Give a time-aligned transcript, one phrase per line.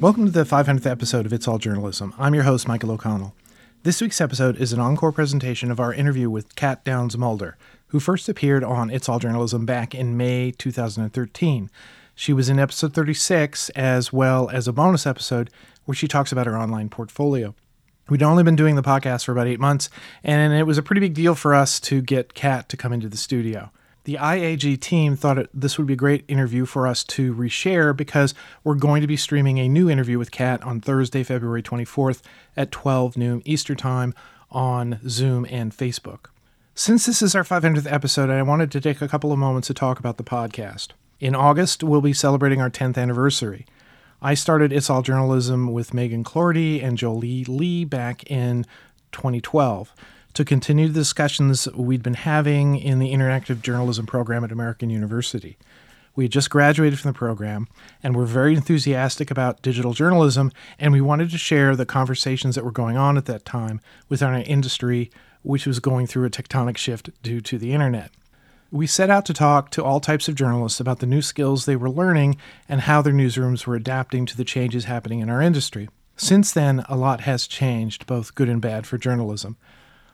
[0.00, 2.14] Welcome to the 500th episode of It's All Journalism.
[2.18, 3.34] I'm your host, Michael O'Connell.
[3.82, 7.58] This week's episode is an encore presentation of our interview with Kat Downs Mulder,
[7.88, 11.70] who first appeared on It's All Journalism back in May 2013.
[12.14, 15.50] She was in episode 36, as well as a bonus episode
[15.84, 17.54] where she talks about her online portfolio.
[18.08, 19.90] We'd only been doing the podcast for about eight months,
[20.24, 23.10] and it was a pretty big deal for us to get Kat to come into
[23.10, 23.70] the studio
[24.10, 27.96] the IAJ team thought it, this would be a great interview for us to reshare
[27.96, 32.20] because we're going to be streaming a new interview with Kat on Thursday, February 24th
[32.56, 34.12] at 12 noon Eastern Time
[34.50, 36.26] on Zoom and Facebook.
[36.74, 39.74] Since this is our 500th episode, I wanted to take a couple of moments to
[39.74, 40.88] talk about the podcast.
[41.20, 43.64] In August, we'll be celebrating our 10th anniversary.
[44.20, 48.66] I started It's All Journalism with Megan Cloherty and Jolie Lee back in
[49.12, 49.94] 2012
[50.34, 55.58] to continue the discussions we'd been having in the interactive journalism program at American University.
[56.14, 57.68] We had just graduated from the program
[58.02, 62.64] and were very enthusiastic about digital journalism, and we wanted to share the conversations that
[62.64, 65.10] were going on at that time within our industry,
[65.42, 68.10] which was going through a tectonic shift due to the internet.
[68.72, 71.74] We set out to talk to all types of journalists about the new skills they
[71.74, 72.36] were learning
[72.68, 75.88] and how their newsrooms were adapting to the changes happening in our industry.
[76.16, 79.56] Since then, a lot has changed, both good and bad, for journalism.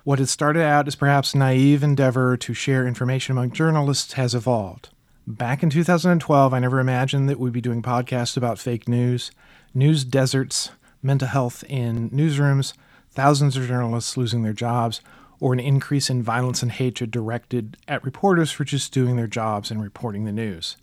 [0.06, 4.36] What had started out as perhaps a naive endeavor to share information among journalists has
[4.36, 4.90] evolved.
[5.26, 9.32] Back in 2012, I never imagined that we'd be doing podcasts about fake news,
[9.74, 10.70] news deserts,
[11.02, 12.72] mental health in newsrooms,
[13.10, 15.00] thousands of journalists losing their jobs,
[15.40, 19.72] or an increase in violence and hatred directed at reporters for just doing their jobs
[19.72, 20.76] and reporting the news.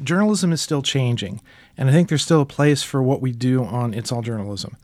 [0.00, 1.40] Journalism is still changing,
[1.76, 4.76] and I think there's still a place for what we do on It's All Journalism.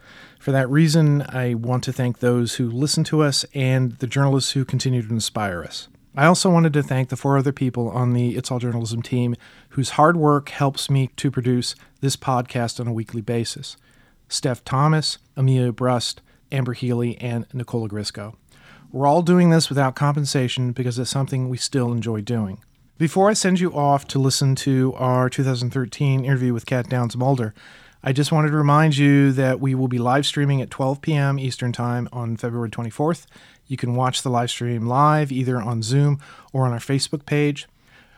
[0.47, 4.53] For that reason, I want to thank those who listen to us and the journalists
[4.53, 5.89] who continue to inspire us.
[6.17, 9.35] I also wanted to thank the four other people on the It's All Journalism team
[9.71, 13.77] whose hard work helps me to produce this podcast on a weekly basis
[14.29, 16.21] Steph Thomas, Amelia Brust,
[16.53, 18.37] Amber Healy, and Nicola Grisco.
[18.93, 22.63] We're all doing this without compensation because it's something we still enjoy doing.
[22.99, 27.53] Before I send you off to listen to our 2013 interview with Kat Downs Mulder,
[28.07, 31.41] I just wanted to remind you that we will be live streaming at 12 p.m.
[31.41, 33.27] Eastern Time on February 24th.
[33.67, 36.21] You can watch the live stream live either on Zoom
[36.53, 37.67] or on our Facebook page.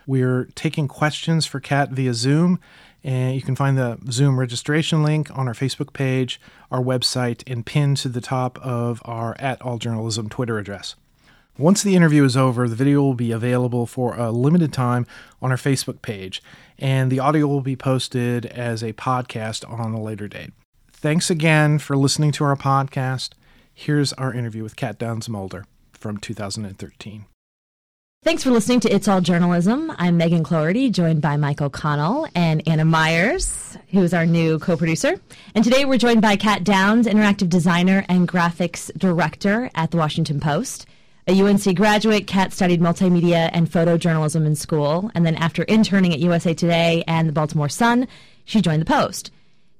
[0.05, 2.59] We're taking questions for Kat via Zoom,
[3.03, 6.39] and you can find the Zoom registration link on our Facebook page,
[6.69, 10.93] our website, and pinned to the top of our at All Journalism Twitter address.
[11.57, 15.07] Once the interview is over, the video will be available for a limited time
[15.41, 16.43] on our Facebook page,
[16.79, 20.51] and the audio will be posted as a podcast on a later date.
[20.91, 23.31] Thanks again for listening to our podcast.
[23.73, 27.25] Here's our interview with Kat Downs Mulder from 2013.
[28.21, 29.93] Thanks for listening to It's All Journalism.
[29.97, 34.75] I'm Megan Cloherty, joined by Mike O'Connell and Anna Myers, who is our new co
[34.75, 35.15] producer.
[35.55, 40.41] And today we're joined by Kat Downs, interactive designer and graphics director at the Washington
[40.41, 40.85] Post.
[41.29, 46.17] A UNC graduate, Kat studied multimedia and photojournalism in school, and then after interning at
[46.17, 48.07] USA Today and the Baltimore Sun,
[48.45, 49.29] she joined the Post.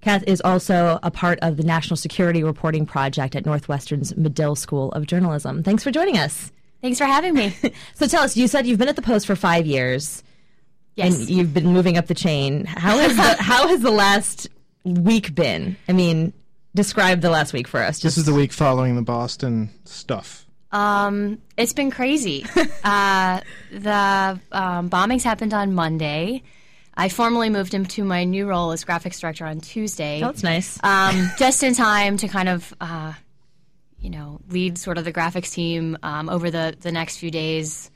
[0.01, 4.91] Kat is also a part of the National Security Reporting Project at Northwestern's Medill School
[4.91, 5.63] of Journalism.
[5.63, 6.51] Thanks for joining us.
[6.83, 7.55] Thanks for having me.
[7.95, 10.23] so tell us, you said you've been at the Post for five years.
[10.97, 11.17] Yes.
[11.17, 12.65] And you've been moving up the chain.
[12.65, 14.49] How has the, how has the last
[14.83, 15.77] week been?
[15.87, 16.31] I mean,
[16.75, 17.97] describe the last week for us.
[17.97, 20.45] Just this is the week following the Boston stuff.
[20.71, 22.45] Um, it's been crazy.
[22.83, 23.41] uh,
[23.71, 26.43] the um, bombings happened on Monday.
[26.95, 30.21] I formally moved into my new role as graphics director on Tuesday.
[30.21, 30.77] Oh, that's nice.
[30.83, 33.13] Um, just in time to kind of, uh,
[33.99, 37.89] you know, lead sort of the graphics team um, over the, the next few days,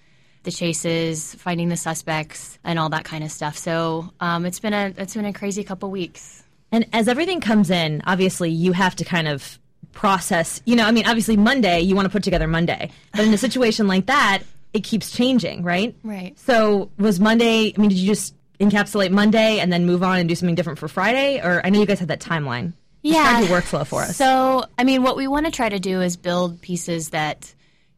[0.43, 3.57] the chases, finding the suspects, and all that kind of stuff.
[3.57, 6.43] So um, it's been a it's been a crazy couple weeks.
[6.71, 9.59] And as everything comes in, obviously you have to kind of
[9.93, 10.61] process.
[10.65, 13.37] You know, I mean, obviously Monday you want to put together Monday, but in a
[13.37, 14.43] situation like that,
[14.73, 15.95] it keeps changing, right?
[16.03, 16.37] Right.
[16.39, 17.73] So was Monday?
[17.75, 20.79] I mean, did you just encapsulate Monday and then move on and do something different
[20.79, 21.39] for Friday?
[21.39, 22.73] Or I know you guys had that timeline.
[23.03, 23.39] Yeah.
[23.39, 24.17] Describe your workflow for us.
[24.17, 27.53] So, I mean, what we want to try to do is build pieces that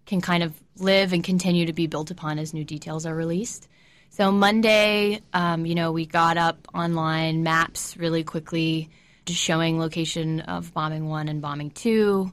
[0.06, 3.68] can kind of live and continue to be built upon as new details are released.
[4.10, 8.90] So Monday, um, you know, we got up online maps really quickly
[9.25, 12.31] just showing location of bombing one and bombing two.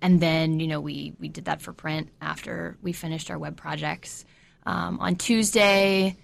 [0.00, 3.56] And then, you know, we, we did that for print after we finished our web
[3.56, 4.24] projects.
[4.66, 6.16] Um, on Tuesday,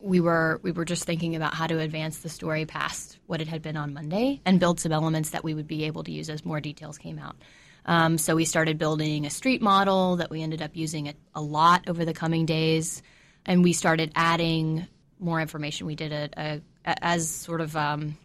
[0.00, 3.48] we were we were just thinking about how to advance the story past what it
[3.48, 6.30] had been on Monday and build some elements that we would be able to use
[6.30, 7.36] as more details came out.
[7.84, 11.40] Um, so we started building a street model that we ended up using a, a
[11.40, 13.02] lot over the coming days,
[13.46, 14.86] and we started adding
[15.18, 15.86] more information.
[15.86, 18.16] We did a, a, as sort of um,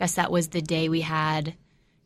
[0.00, 1.54] guess that was the day we had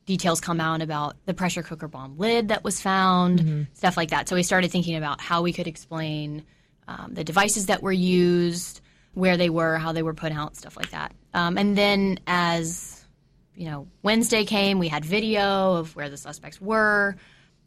[0.05, 4.29] details come out about the pressure cooker bomb lid that was found, stuff like that.
[4.29, 6.45] So we started thinking about how we could explain
[6.89, 8.83] um, the devices that were used,
[9.15, 11.15] where they were, how they were put out, stuff like that.
[11.33, 13.07] Um, and then as
[13.55, 17.17] you know, Wednesday came, we had video of where the suspects were.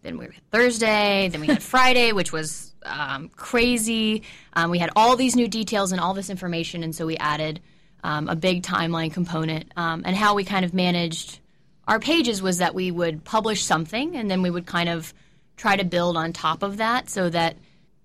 [0.03, 4.23] Then we had Thursday, then we had Friday, which was um, crazy.
[4.53, 7.61] Um, we had all these new details and all this information, and so we added
[8.03, 9.71] um, a big timeline component.
[9.75, 11.39] Um, and how we kind of managed
[11.87, 15.13] our pages was that we would publish something, and then we would kind of
[15.55, 17.55] try to build on top of that, so that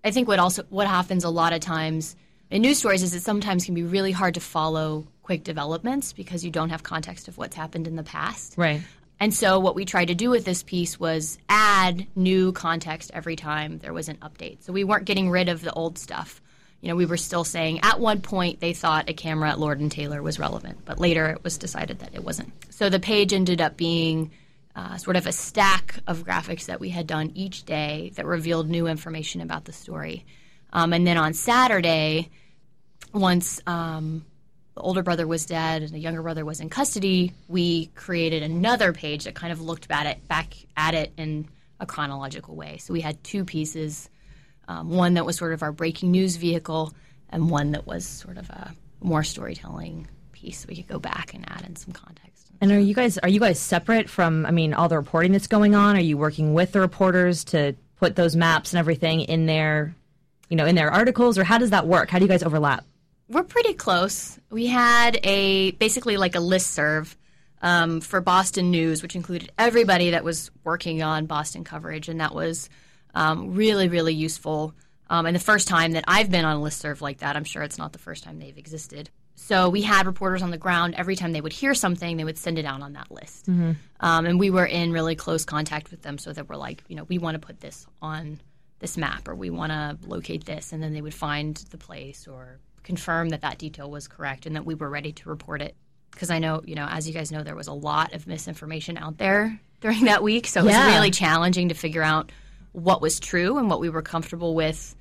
[0.04, 2.16] I think what also what happens a lot of times
[2.50, 6.44] in news stories is it sometimes can be really hard to follow quick developments because
[6.44, 8.54] you don't have context of what's happened in the past.
[8.56, 8.82] Right.
[9.20, 13.36] And so what we tried to do with this piece was add new context every
[13.36, 14.64] time there was an update.
[14.64, 16.42] So we weren't getting rid of the old stuff.
[16.82, 19.80] You know, we were still saying at one point they thought a camera at Lord
[19.80, 22.52] and Taylor was relevant, but later it was decided that it wasn't.
[22.70, 24.32] So the page ended up being
[24.74, 28.68] uh, sort of a stack of graphics that we had done each day that revealed
[28.68, 30.26] new information about the story.
[30.72, 32.30] Um, and then on Saturday,
[33.12, 34.24] once um,
[34.74, 38.92] the older brother was dead and the younger brother was in custody, we created another
[38.92, 41.48] page that kind of looked at it back at it in
[41.78, 42.78] a chronological way.
[42.78, 44.08] So we had two pieces,
[44.72, 46.94] um, one that was sort of our breaking news vehicle,
[47.28, 50.60] and one that was sort of a more storytelling piece.
[50.60, 52.50] So we could go back and add in some context.
[52.60, 54.46] And are you guys are you guys separate from?
[54.46, 55.96] I mean, all the reporting that's going on.
[55.96, 59.94] Are you working with the reporters to put those maps and everything in their,
[60.48, 62.08] you know, in their articles, or how does that work?
[62.08, 62.84] How do you guys overlap?
[63.28, 64.38] We're pretty close.
[64.50, 67.16] We had a basically like a list serve
[67.62, 72.34] um, for Boston News, which included everybody that was working on Boston coverage, and that
[72.34, 72.68] was
[73.14, 74.74] um, really, really useful.
[75.10, 77.44] Um, and the first time that I've been on a list serve like that, I'm
[77.44, 79.10] sure it's not the first time they've existed.
[79.34, 80.94] So we had reporters on the ground.
[80.96, 83.46] Every time they would hear something, they would send it out on that list.
[84.00, 86.96] Um, and we were in really close contact with them so that we're like, you
[86.96, 88.40] know, we want to put this on
[88.78, 90.72] this map or we want to locate this.
[90.72, 94.56] And then they would find the place or confirm that that detail was correct and
[94.56, 95.76] that we were ready to report it.
[96.10, 98.96] Because I know, you know, as you guys know, there was a lot of misinformation
[98.98, 100.46] out there during that week.
[100.46, 102.30] So it was really challenging to figure out
[102.72, 104.94] what was true and what we were comfortable with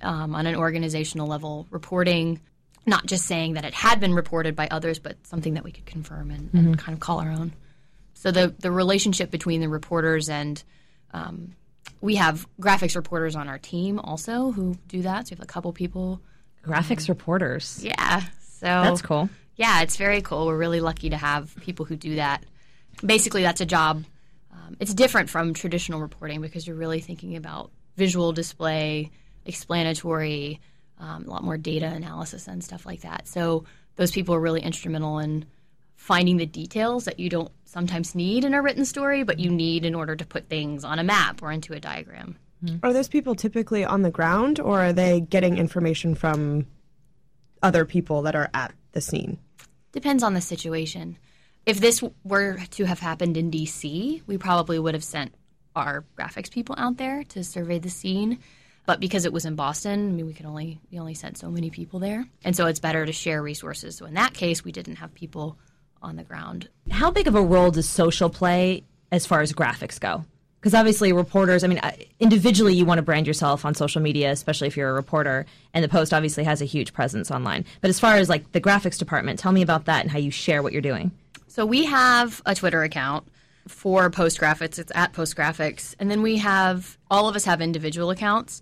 [0.00, 2.40] um, on an organizational level reporting,
[2.86, 5.86] not just saying that it had been reported by others, but something that we could
[5.86, 7.52] confirm and, and kind of call our own.
[8.14, 10.62] So the the relationship between the reporters and
[11.12, 11.52] um,
[12.00, 15.26] we have graphics reporters on our team also who do that.
[15.28, 16.20] So we have a couple people.
[16.64, 17.84] Graphics reporters.
[17.84, 19.28] Yeah, so That's cool.
[19.56, 20.46] yeah, it's very cool.
[20.46, 22.44] We're really lucky to have people who do that.
[23.04, 24.04] Basically, that's a job.
[24.64, 29.10] Um, it's different from traditional reporting because you're really thinking about visual display,
[29.44, 30.60] explanatory,
[30.98, 33.26] um, a lot more data analysis and stuff like that.
[33.26, 33.64] So
[33.96, 35.44] those people are really instrumental in
[35.96, 39.84] finding the details that you don't sometimes need in a written story, but you need
[39.84, 42.36] in order to put things on a map or into a diagram.
[42.82, 46.66] Are those people typically on the ground or are they getting information from
[47.62, 49.38] other people that are at the scene?
[49.92, 51.18] Depends on the situation.
[51.66, 55.34] If this were to have happened in DC, we probably would have sent
[55.74, 58.38] our graphics people out there to survey the scene.
[58.86, 61.50] But because it was in Boston, I mean, we could only we only sent so
[61.50, 63.96] many people there, and so it's better to share resources.
[63.96, 65.56] So in that case, we didn't have people
[66.02, 66.68] on the ground.
[66.90, 70.26] How big of a role does social play as far as graphics go?
[70.60, 74.30] Because obviously, reporters, I mean, uh, individually, you want to brand yourself on social media,
[74.30, 75.46] especially if you're a reporter.
[75.72, 77.64] And the Post obviously has a huge presence online.
[77.80, 80.30] But as far as like the graphics department, tell me about that and how you
[80.30, 81.10] share what you're doing.
[81.54, 83.28] So we have a Twitter account
[83.68, 84.80] for Post Graphics.
[84.80, 88.60] It's at Post Graphics, and then we have all of us have individual accounts,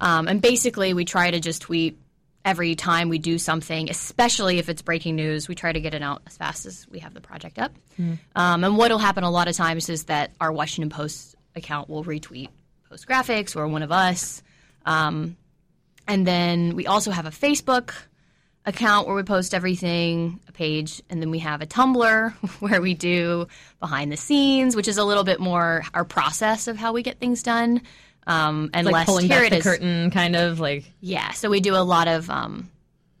[0.00, 1.98] um, and basically we try to just tweet
[2.42, 5.48] every time we do something, especially if it's breaking news.
[5.48, 7.74] We try to get it out as fast as we have the project up.
[8.34, 11.90] Um, and what will happen a lot of times is that our Washington Post account
[11.90, 12.48] will retweet
[12.88, 14.42] Post Graphics or one of us.
[14.86, 15.36] Um,
[16.08, 17.92] and then we also have a Facebook
[18.66, 22.94] account where we post everything, a page, and then we have a Tumblr where we
[22.94, 23.46] do
[23.80, 27.18] behind the scenes, which is a little bit more our process of how we get
[27.18, 27.82] things done.
[28.26, 29.62] Um, and Like less pulling here back it the is.
[29.64, 30.84] curtain, kind of like.
[31.00, 32.70] Yeah, so we do a lot of um,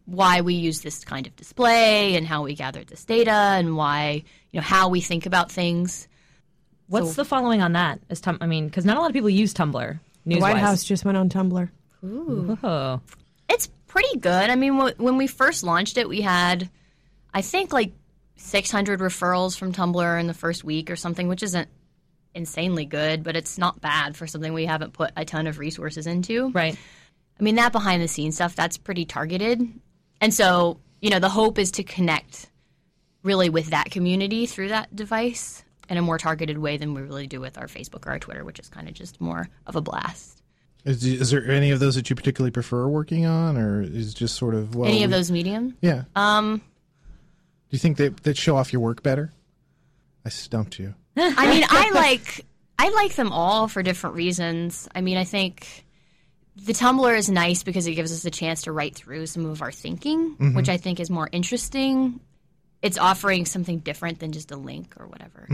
[0.04, 4.22] why we use this kind of display and how we gather this data and why
[4.52, 6.06] you know how we think about things.
[6.88, 8.00] What's the following on that?
[8.10, 9.98] As tum- I mean, because not a lot of people use Tumblr.
[10.26, 11.70] The White House just went on Tumblr.
[12.04, 13.00] Oh.
[13.48, 14.50] It's pretty good.
[14.50, 16.70] I mean, wh- when we first launched it, we had,
[17.34, 17.92] I think, like
[18.36, 21.68] 600 referrals from Tumblr in the first week or something, which isn't
[22.34, 26.06] insanely good, but it's not bad for something we haven't put a ton of resources
[26.06, 26.50] into.
[26.52, 26.78] Right.
[27.38, 29.60] I mean, that behind the scenes stuff, that's pretty targeted.
[30.20, 32.50] and so you know the hope is to connect
[33.22, 37.26] really with that community through that device in a more targeted way than we really
[37.26, 39.80] do with our Facebook or our Twitter, which is kind of just more of a
[39.80, 40.39] blast.
[40.84, 44.36] Is, is there any of those that you particularly prefer working on, or is just
[44.36, 45.76] sort of well, Any of we- those medium?
[45.80, 46.04] Yeah.
[46.16, 46.62] Um, Do
[47.70, 49.32] you think they that show off your work better?
[50.24, 50.94] I stumped you.
[51.16, 52.44] I mean, I like
[52.78, 54.88] I like them all for different reasons.
[54.94, 55.84] I mean, I think
[56.56, 59.60] the Tumblr is nice because it gives us a chance to write through some of
[59.62, 62.20] our thinking, which I think is more interesting.
[62.82, 65.46] It's offering something different than just a link or whatever.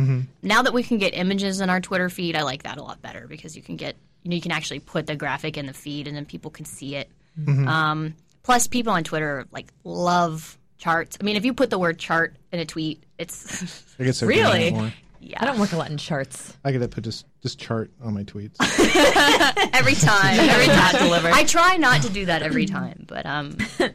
[0.42, 3.02] Now that we can get images in our Twitter feed, I like that a lot
[3.02, 5.72] better because you can get you know you can actually put the graphic in the
[5.72, 7.08] feed and then people can see it.
[7.46, 11.16] Um, plus, people on Twitter like love charts.
[11.20, 13.62] I mean, if you put the word chart in a tweet, it's
[14.00, 14.92] I guess they're doing that Really?
[15.20, 15.38] yeah.
[15.40, 16.56] I don't work a lot in charts.
[16.64, 18.56] I gotta put just this chart on my tweets.
[19.74, 20.40] every time.
[20.40, 20.96] Every time.
[20.96, 21.32] delivered.
[21.32, 23.94] I try not to do that every time, but um, it,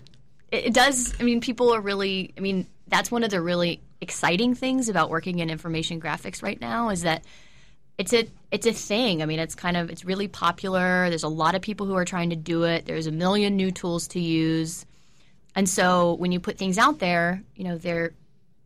[0.51, 1.13] it does.
[1.19, 2.33] I mean, people are really.
[2.38, 6.59] I mean, that's one of the really exciting things about working in information graphics right
[6.61, 7.25] now is that
[8.01, 9.22] it's a it's a thing.
[9.22, 11.08] I mean, it's kind of it's really popular.
[11.10, 12.88] There's a lot of people who are trying to do it.
[12.88, 14.88] There's a million new tools to use,
[15.55, 18.13] and so when you put things out there, you know, they're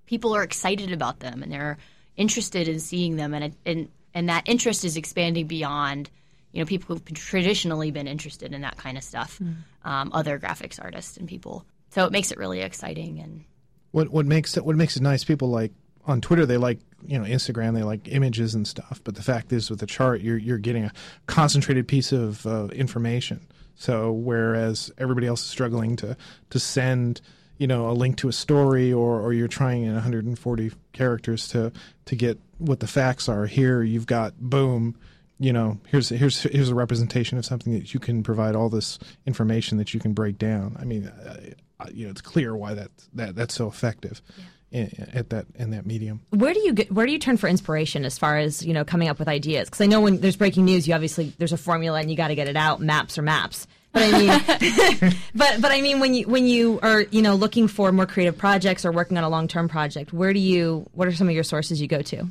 [0.06, 1.78] people are excited about them and they're
[2.16, 6.10] interested in seeing them, and it, and and that interest is expanding beyond
[6.54, 9.42] you know people who've been traditionally been interested in that kind of stuff,
[9.84, 11.66] um, other graphics artists and people.
[11.90, 13.44] So it makes it really exciting and
[13.92, 15.26] what what makes it what makes it nice?
[15.26, 15.74] People like
[16.08, 19.02] on Twitter they like you know Instagram they like images and stuff.
[19.04, 20.92] But the fact is with the chart you're you're getting a
[21.28, 23.46] concentrated piece of uh, information.
[23.76, 26.18] So whereas everybody else is struggling to
[26.50, 27.22] to send
[27.58, 31.72] you know a link to a story or or you're trying in 140 characters to
[32.06, 34.96] to get what the facts are here you've got boom
[35.40, 39.00] you know here's here's here's a representation of something that you can provide all this
[39.26, 41.38] information that you can break down i mean uh,
[41.80, 44.46] uh, you know it's clear why that that that's so effective in,
[44.76, 48.06] at that in that medium Where do you get, where do you turn for inspiration
[48.06, 49.70] as far as you know coming up with ideas?
[49.70, 52.28] Because I know when there's breaking news, you obviously there's a formula and you got
[52.28, 52.82] to get it out.
[52.82, 53.68] Maps or maps.
[53.94, 57.68] But I mean, but but I mean when you when you are you know looking
[57.68, 61.08] for more creative projects or working on a long term project, where do you what
[61.08, 62.28] are some of your sources you go to?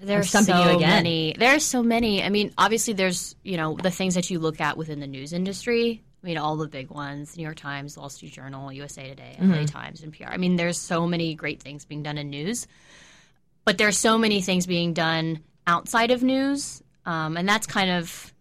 [0.00, 0.90] There's stumping so you again.
[0.90, 1.34] many.
[1.38, 2.22] There's so many.
[2.22, 5.32] I mean, obviously, there's you know the things that you look at within the news
[5.32, 6.02] industry.
[6.24, 9.52] I mean, all the big ones: New York Times, Wall Street Journal, USA Today, Mm-hmm.
[9.52, 10.30] LA Times, NPR.
[10.30, 12.66] I mean, there's so many great things being done in news,
[13.66, 18.32] but there's so many things being done outside of news, um, and that's kind of.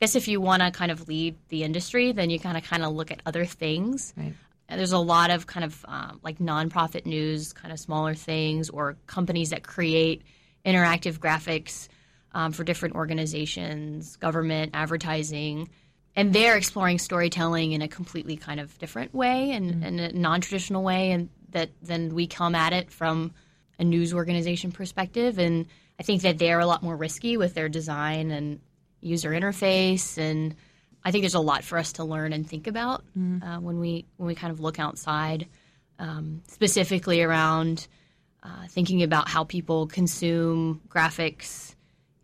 [0.00, 2.64] I guess if you want to kind of lead the industry, then you kind of
[2.64, 4.12] kind of look at other things.
[4.16, 4.34] Right.
[4.68, 8.68] And there's a lot of kind of um, like nonprofit news, kind of smaller things,
[8.68, 10.22] or companies that create
[10.66, 11.88] interactive graphics
[12.32, 15.68] um, for different organizations, government, advertising,
[16.16, 20.82] and they're exploring storytelling in a completely kind of different way and in a non-traditional
[20.82, 23.32] way, and that then we come at it from
[23.78, 25.66] a news organization perspective, and
[25.98, 28.60] I think that they're a lot more risky with their design and
[29.00, 30.18] user interface.
[30.18, 30.54] And
[31.04, 33.04] I think there's a lot for us to learn and think about
[33.42, 35.48] uh, when we when we kind of look outside,
[35.98, 37.86] um, specifically around
[38.42, 41.74] uh, thinking about how people consume graphics,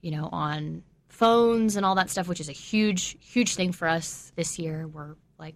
[0.01, 0.83] you know, on
[1.21, 4.89] phones and all that stuff, which is a huge huge thing for us this year.
[4.89, 5.55] We're like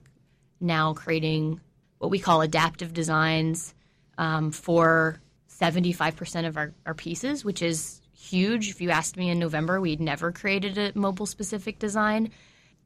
[0.61, 1.61] now creating
[1.99, 3.75] what we call adaptive designs
[4.19, 8.69] um, for 75% of our, our pieces, which is huge.
[8.69, 12.31] If you asked me in November, we'd never created a mobile specific design.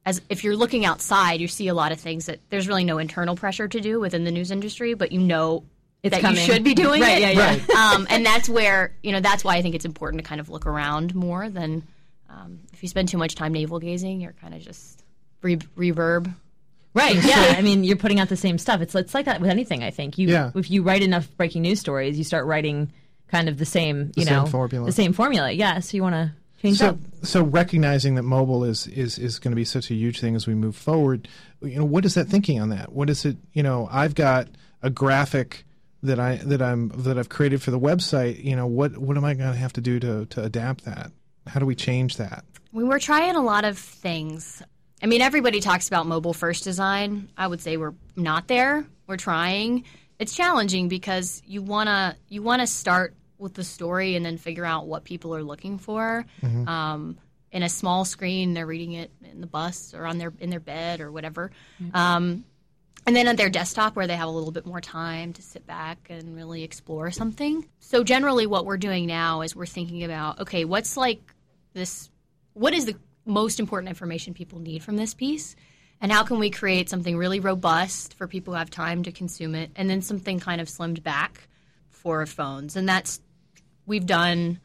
[0.05, 2.97] As if you're looking outside, you see a lot of things that there's really no
[2.97, 5.65] internal pressure to do within the news industry, but you know
[6.01, 6.39] It's that coming.
[6.39, 7.35] you should be doing Right, it.
[7.35, 7.91] yeah, yeah.
[7.93, 10.49] um, and that's where you know that's why I think it's important to kind of
[10.49, 11.83] look around more than
[12.29, 15.03] um, if you spend too much time navel gazing, you're kind of just
[15.41, 16.33] re- reverb.
[16.93, 17.15] Right.
[17.23, 17.55] Yeah.
[17.57, 18.81] I mean, you're putting out the same stuff.
[18.81, 19.83] It's it's like that with anything.
[19.83, 20.51] I think you Yeah.
[20.55, 22.91] if you write enough breaking news stories, you start writing
[23.27, 24.11] kind of the same.
[24.15, 24.85] You The same know, formula.
[24.87, 25.51] The same formula.
[25.51, 25.79] Yeah.
[25.79, 26.31] So you want to
[26.61, 26.97] change so up.
[27.23, 30.45] so recognizing that mobile is is is going to be such a huge thing as
[30.47, 31.25] we move forward
[31.61, 34.49] you know what is that thinking on that what is it you know i've got
[34.83, 35.63] a graphic
[36.03, 39.23] that i that i'm that i've created for the website you know what what am
[39.23, 41.11] i going to have to do to to adapt that
[41.47, 44.61] how do we change that We were trying a lot of things.
[45.01, 47.29] I mean, everybody talks about mobile first design.
[47.37, 48.85] I would say we're not there.
[49.07, 49.85] We're trying.
[50.19, 54.85] It's challenging because you wanna you wanna start with the story and then figure out
[54.85, 56.25] what people are looking for.
[56.67, 57.17] Um,
[57.51, 60.59] in a small screen, they're reading it in the bus or on their in their
[60.59, 61.51] bed or whatever.
[61.93, 62.43] Um,
[63.05, 65.65] and then on their desktop where they have a little bit more time to sit
[65.65, 67.67] back and really explore something.
[67.79, 71.21] So generally what we're doing now is we're thinking about okay, what's like
[71.73, 72.09] this
[72.53, 75.55] what is the most important information people need from this piece
[76.01, 79.55] and how can we create something really robust for people who have time to consume
[79.55, 81.47] it, and then something kind of slimmed back
[81.89, 82.75] for phones.
[82.75, 83.19] And that's
[83.85, 84.59] we've done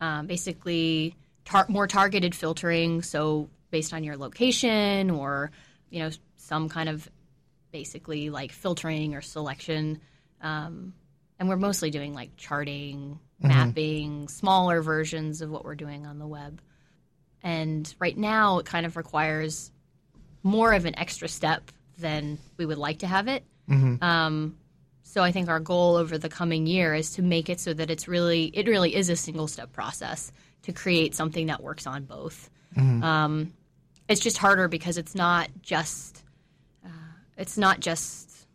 [0.00, 5.50] um, basically tar- more targeted filtering, so based on your location or
[5.90, 7.10] you know some kind of
[7.76, 10.00] basically like filtering or selection.
[10.40, 10.94] Um,
[11.38, 16.26] and we're mostly doing like charting, mapping, smaller versions of what we're doing on the
[16.26, 16.62] web.
[17.42, 19.70] And right now, it kind of requires
[20.42, 23.44] more of an extra step than we would like to have it.
[24.02, 24.56] Um,
[25.02, 27.90] so I think our goal over the coming year is to make it so that
[27.90, 32.04] it's really, it really is a single step process to create something that works on
[32.04, 32.48] both.
[33.02, 33.52] Um,
[34.08, 36.22] it's just harder because it's not just,
[37.36, 38.46] it's not just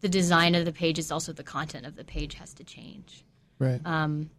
[0.00, 3.24] the design of the page; it's also the content of the page has to change.
[3.58, 3.80] Right.
[3.84, 4.30] Um,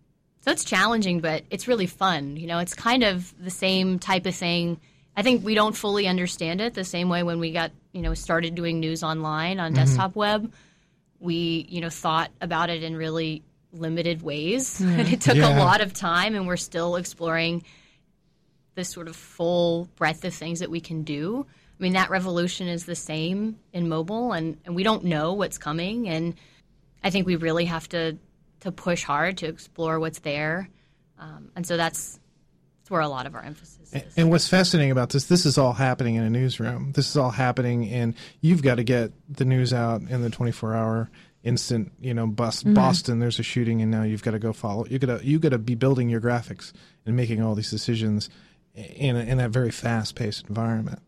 [0.41, 2.37] so it's challenging, but it's really fun.
[2.37, 4.79] You know, it's kind of the same type of thing.
[5.17, 8.13] I think we don't fully understand it the same way when we got, you know,
[8.13, 9.83] started doing news online on mm-hmm.
[9.83, 10.53] desktop web.
[11.19, 13.41] We, you know, thought about it in really
[13.73, 14.79] limited ways.
[14.81, 15.57] and it took Yeah.
[15.57, 17.63] a lot of time and we're still exploring
[18.75, 21.47] this sort of full breadth of things that we can do.
[21.77, 25.57] I mean, that revolution is the same in mobile and, and we don't know what's
[25.57, 26.35] coming and
[27.05, 28.17] I think we really have to
[28.61, 30.67] to push hard to explore what's there,
[31.19, 32.19] um, and so that's
[32.79, 34.17] that's where a lot of our emphasis is.
[34.17, 36.93] And what's fascinating about this, this is all happening in a newsroom.
[36.93, 40.73] This is all happening, and you've got to get the news out in the 24
[40.73, 41.09] hour
[41.43, 41.91] instant.
[42.01, 44.87] You know, bus, Boston, there's a shooting, and now you've got to go follow.
[44.87, 46.73] You got to you got to be building your graphics
[47.05, 48.31] and making all these decisions
[48.73, 50.99] in a, in that very fast paced environment.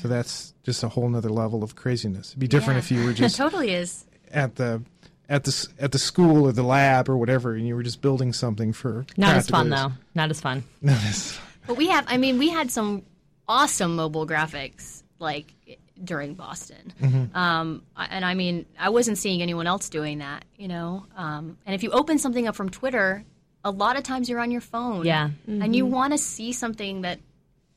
[0.00, 2.30] So that's just a whole nother level of craziness.
[2.30, 2.84] It'd be different Yeah.
[2.84, 4.04] if you were it just totally is.
[4.30, 4.82] at the
[5.28, 8.32] at the at the school or the lab or whatever, and you were just building
[8.32, 9.92] something for Not as fun though.
[10.14, 10.64] Not as fun.
[10.82, 13.04] No, that's- But we have, I mean, we had some
[13.48, 15.54] awesome mobile graphics like
[16.02, 16.92] during Boston,
[17.34, 21.06] um, and I mean, I wasn't seeing anyone else doing that, you know.
[21.16, 23.24] Um, and if you open something up from Twitter,
[23.64, 25.30] a lot of times you're on your phone, Yeah.
[25.46, 27.20] and you want to see something that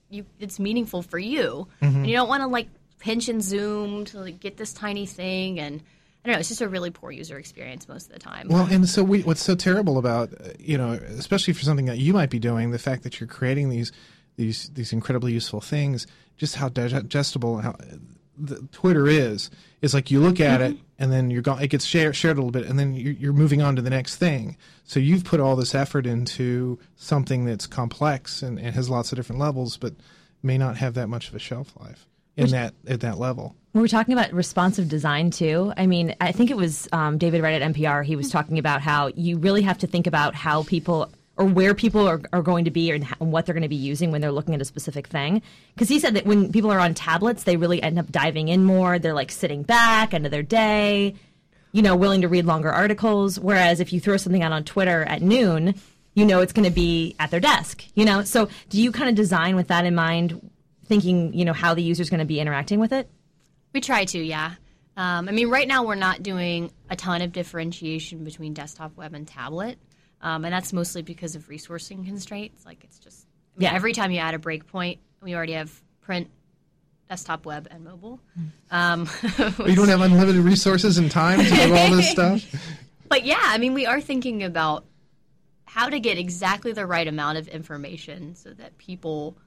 [0.10, 2.68] you it's meaningful for you, and you don't want to like
[3.00, 5.82] pinch and zoom to like get this tiny thing and.
[6.26, 6.40] I don't know.
[6.42, 8.50] It's just a really poor user experience most of the time.
[8.50, 12.00] Well, and so we, what's so terrible about uh, you know, especially for something that
[12.00, 13.94] you might be doing, the fact that you're creating these
[14.36, 17.78] these these incredibly useful things, just how digestible how
[18.38, 19.50] the, Twitter is
[19.82, 22.42] is like you look at it and then you're going, it gets shared shared a
[22.42, 24.58] little bit, and then you're, you're moving on to the next thing.
[24.84, 29.18] So you've put all this effort into something that's complex and, and has lots of
[29.18, 29.94] different levels, but
[30.42, 33.56] may not have that much of a shelf life in that at that level.
[33.74, 35.74] We were talking about responsive design too.
[35.78, 38.04] I mean, I think it was um, David Wright at NPR.
[38.04, 41.74] He was talking about how you really have to think about how people or where
[41.74, 44.22] people are, are going to be and, and what they're going to be using when
[44.22, 45.42] they're looking at a specific thing.
[45.74, 48.64] Because he said that when people are on tablets, they really end up diving in
[48.64, 49.00] more.
[49.00, 51.16] They're like sitting back, end of their day,
[51.72, 53.40] you know, willing to read longer articles.
[53.40, 55.76] Whereas if you throw something out on Twitter at noon,
[56.16, 57.84] you know it's going to be at their desk.
[57.94, 60.50] You know, so do you kind of design with that in mind,
[60.86, 63.08] thinking you know how the user's going to be interacting with it?
[63.74, 64.56] We try to, yeah.
[64.96, 69.14] Um, I mean, right now we're not doing a ton of differentiation between desktop, web,
[69.14, 69.78] and tablet,
[70.22, 72.66] um, and that's mostly because of resourcing constraints.
[72.66, 73.26] Like it's just,
[73.56, 73.76] I mean, Yeah.
[73.76, 76.30] every time you add a breakpoint, we already have print,
[77.10, 78.20] desktop, web, and mobile.
[78.72, 79.08] Um,
[79.66, 82.44] You don't have unlimited resources and time to do all this stuff.
[83.10, 84.84] but yeah, I mean, we are thinking about
[85.66, 89.38] how to get exactly the right amount of information so that people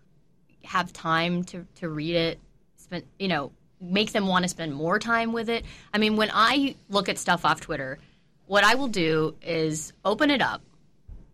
[0.64, 2.38] have time to, to read it,
[2.76, 5.64] spend, you know, make them want to spend more time with it.
[5.94, 7.98] I mean, when I look at stuff off Twitter,
[8.50, 10.60] what I will do is open it up.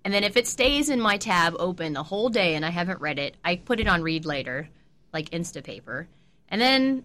[0.04, 3.00] And then if it stays in my tab open the whole day and I haven't
[3.00, 4.68] read it, I put it on read later,
[5.14, 6.08] like Instapaper.
[6.50, 7.04] And then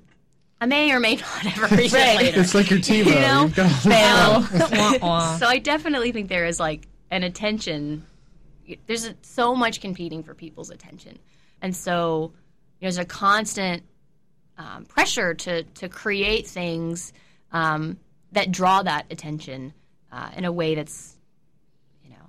[0.60, 2.16] I may or may not ever read Right.
[2.16, 2.42] it later.
[2.42, 3.06] It's like your TiVo.
[3.06, 3.44] You know?
[3.44, 4.70] You've got Fail.
[5.00, 5.38] Wah, wah.
[5.38, 8.06] so I definitely think there is like an attention.
[8.88, 11.20] There's so much competing for people's attention,
[11.62, 12.34] and so
[12.82, 13.84] you know, there's a constant
[14.58, 17.14] um, pressure to to create things
[17.54, 17.98] um,
[18.34, 19.74] that draw that attention
[20.12, 21.16] uh, in a way that's
[22.04, 22.26] you know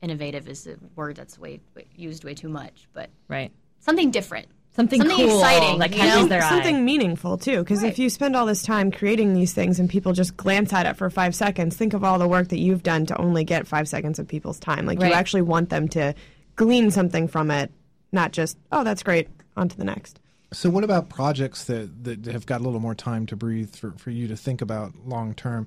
[0.00, 3.52] innovative is a word that's way, way used way too much, but Right.
[3.80, 6.28] something different, Something, Something cool exciting, that you catches know?
[6.28, 6.80] their something eye.
[6.80, 10.34] meaningful too because if you spend all this time creating these things and people just
[10.36, 13.20] glance at it for five seconds think of all the work that you've done to
[13.20, 15.08] only get five seconds of people's time like Right.
[15.08, 16.14] you actually want them to
[16.56, 17.70] glean something from it
[18.12, 20.20] not just oh that's great on to the next
[20.54, 23.90] So, what about projects that, that have got a little more time to breathe for,
[23.98, 25.66] for you to think about long term?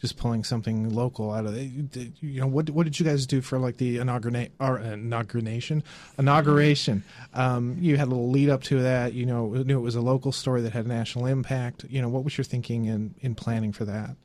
[0.00, 2.12] Just pulling something local out of it.
[2.20, 5.82] You know, what what did you guys do for like the uh, inauguration?
[6.18, 7.04] Inauguration.
[7.34, 9.14] Um, you had a little lead up to that.
[9.14, 11.84] You know, knew it was a local story that had a national impact.
[11.88, 14.16] You know, what was your thinking in in planning for that?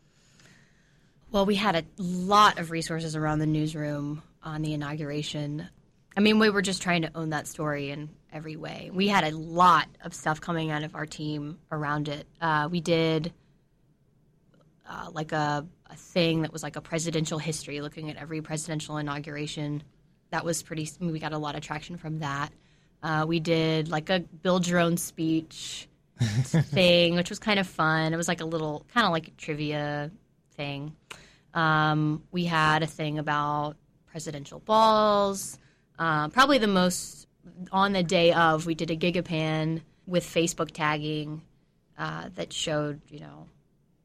[1.31, 5.69] Well, we had a lot of resources around the newsroom on the inauguration.
[6.15, 8.89] I mean, we were just trying to own that story in every way.
[8.93, 12.27] We had a lot of stuff coming out of our team around it.
[12.41, 13.31] Uh, we did
[14.91, 18.97] uh, like a, a thing that was like a presidential history, looking at every presidential
[18.97, 19.83] inauguration.
[20.31, 20.89] That was pretty.
[20.99, 22.51] We got a lot of traction from that.
[23.01, 25.87] Uh, we did like a build your own speech
[26.19, 28.13] thing, which was kind of fun.
[28.13, 30.11] It was like a little kind of like a trivia
[30.55, 30.93] thing.
[31.53, 33.77] Um, we had a thing about
[34.07, 35.57] presidential balls.
[35.97, 37.27] Uh, probably the most
[37.71, 41.41] on the day of, we did a gigapan with Facebook tagging
[41.97, 43.47] uh, that showed, you know,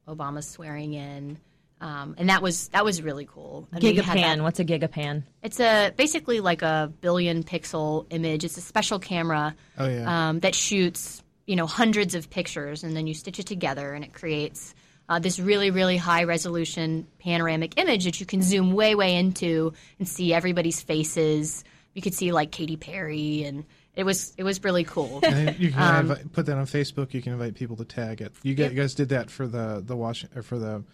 [0.08, 1.38] Obama swearing in.
[1.80, 3.68] Um, and that was that was really cool.
[3.72, 4.42] And gigapan.
[4.42, 5.24] What's a gigapan?
[5.42, 8.44] It's a basically like a billion pixel image.
[8.44, 10.28] It's a special camera oh, yeah.
[10.28, 14.04] um, that shoots you know hundreds of pictures, and then you stitch it together, and
[14.04, 14.74] it creates
[15.10, 19.74] uh, this really really high resolution panoramic image that you can zoom way way into
[19.98, 21.62] and see everybody's faces.
[21.92, 25.20] You could see like Katy Perry and it was it was really cool.
[25.58, 27.14] you can um, invite, put that on Facebook.
[27.14, 28.32] You can invite people to tag it.
[28.42, 30.84] You, get, you guys did that for the the Washington for the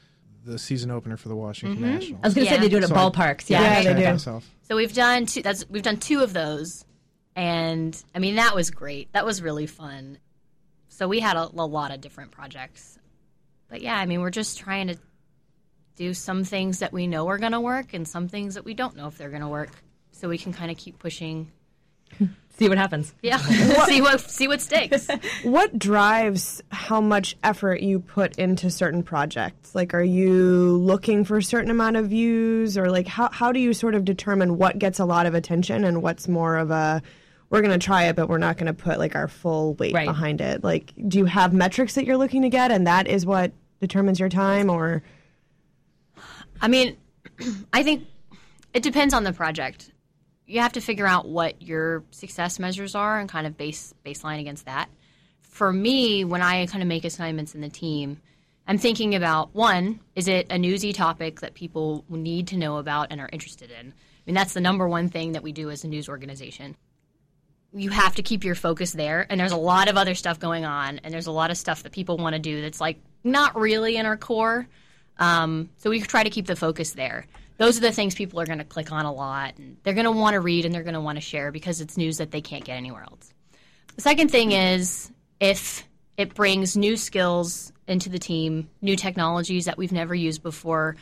[0.44, 1.94] the season opener for the Washington mm-hmm.
[1.94, 2.20] Nationals.
[2.22, 2.56] I was going to yeah.
[2.56, 3.54] say they do it at so ballparks.
[3.54, 4.10] I, yeah, yeah they do.
[4.10, 4.48] Myself.
[4.62, 5.42] So we've done two.
[5.42, 6.84] That's we've done two of those,
[7.34, 9.12] and I mean that was great.
[9.12, 10.18] That was really fun.
[10.88, 12.98] So we had a, a lot of different projects,
[13.68, 14.96] but yeah, I mean we're just trying to
[15.96, 18.74] do some things that we know are going to work and some things that we
[18.74, 19.70] don't know if they're going to work,
[20.12, 21.50] so we can kind of keep pushing
[22.58, 23.14] see what happens.
[23.22, 23.36] Yeah,
[23.86, 25.08] see what see what sticks.
[25.42, 29.74] what drives how much effort you put into certain projects?
[29.74, 33.60] Like, are you looking for a certain amount of views, or like how how do
[33.60, 37.02] you sort of determine what gets a lot of attention and what's more of a
[37.50, 39.92] we're going to try it, but we're not going to put like our full weight
[39.92, 40.06] right.
[40.06, 40.64] behind it.
[40.64, 44.18] Like, do you have metrics that you're looking to get, and that is what determines
[44.18, 45.02] your time, or?
[46.62, 46.96] I mean,
[47.72, 48.06] I think
[48.72, 49.91] it depends on the project
[50.46, 54.40] you have to figure out what your success measures are and kind of base baseline
[54.40, 54.88] against that.
[55.40, 58.20] For me, when I kind of make assignments in the team,
[58.66, 63.08] I'm thinking about one, is it a newsy topic that people need to know about
[63.10, 63.88] and are interested in?
[63.88, 66.76] I mean, that's the number one thing that we do as a news organization.
[67.74, 70.64] You have to keep your focus there, and there's a lot of other stuff going
[70.64, 73.56] on, and there's a lot of stuff that people want to do that's like not
[73.56, 74.68] really in our core.
[75.18, 77.26] Um, so we try to keep the focus there
[77.58, 80.04] those are the things people are going to click on a lot and they're going
[80.04, 82.30] to want to read and they're going to want to share because it's news that
[82.30, 83.32] they can't get anywhere else.
[83.96, 85.86] The second thing is if
[86.16, 90.96] it brings new skills into the team, new technologies that we've never used before,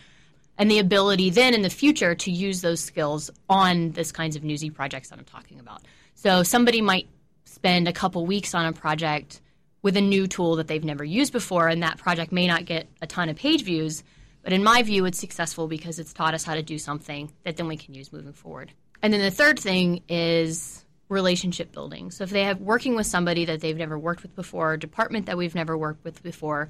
[0.58, 4.44] and the ability then in the future to use those skills on this kinds of
[4.44, 5.82] newsy projects that I'm talking about.
[6.14, 7.08] So somebody might
[7.44, 9.40] spend a couple weeks on a project
[9.82, 12.88] with a new tool that they've never used before, and that project may not get
[13.00, 14.02] a ton of page views,
[14.42, 17.56] but in my view, it's successful because it's taught us how to do something that
[17.56, 18.72] then we can use moving forward.
[19.02, 22.10] And then the third thing is relationship building.
[22.10, 25.26] So if they have working with somebody that they've never worked with before, a department
[25.26, 26.68] that we've never worked with before,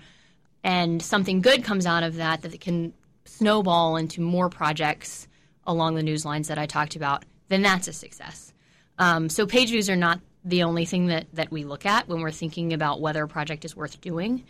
[0.64, 2.92] and something good comes out of that that can
[3.24, 5.28] snowball into more projects
[5.66, 8.52] along the news lines that I talked about, then that's a success.
[8.98, 12.20] Um, so page views are not the only thing that, that we look at when
[12.20, 14.44] we're thinking about whether a project is worth doing,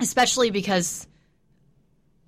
[0.00, 1.06] especially because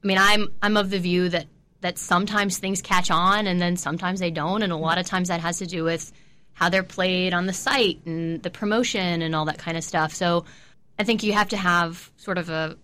[0.04, 1.46] I mean, I'm I'm of the view that
[1.80, 5.28] that sometimes things catch on and then sometimes they don't, and a lot of times
[5.28, 6.12] that has to do with
[6.52, 10.14] how they're played on the site and the promotion and all that kind of stuff.
[10.14, 10.44] So
[10.98, 12.76] I think you have to have sort of a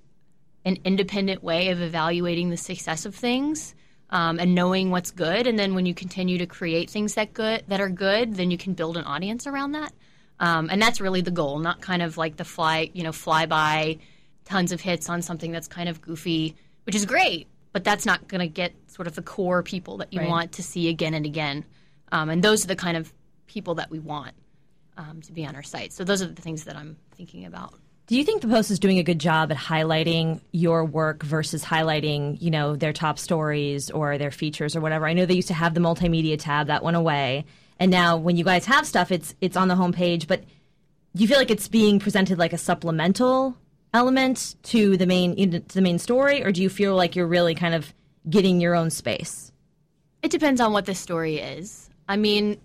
[0.64, 3.74] an independent way of evaluating the success of things.
[4.12, 7.62] Um, and knowing what's good, and then when you continue to create things that good
[7.68, 9.92] that are good, then you can build an audience around that.
[10.40, 13.46] Um, and that's really the goal, not kind of like the fly, you know, fly
[13.46, 13.98] by
[14.46, 18.28] tons of hits on something that's kind of goofy which is great, but that's not
[18.28, 20.28] going to get sort of the core people that you right.
[20.28, 21.64] want to see again and again.
[22.12, 23.12] Um, and those are the kind of
[23.46, 24.32] people that we want
[24.96, 25.92] um, to be on our site.
[25.92, 27.74] So those are the things that I'm thinking about.
[28.06, 31.64] Do you think the Post is doing a good job at highlighting your work versus
[31.64, 35.06] highlighting, you know, their top stories or their features or whatever?
[35.06, 37.44] I know they used to have the multimedia tab that went away,
[37.78, 40.26] and now when you guys have stuff, it's it's on the homepage.
[40.26, 40.42] But
[41.14, 43.56] do you feel like it's being presented like a supplemental
[43.92, 47.54] element to the main to the main story, or do you feel like you're really
[47.54, 47.92] kind of
[48.28, 49.52] getting your own space?
[50.22, 51.88] It depends on what the story is.
[52.08, 52.60] I mean,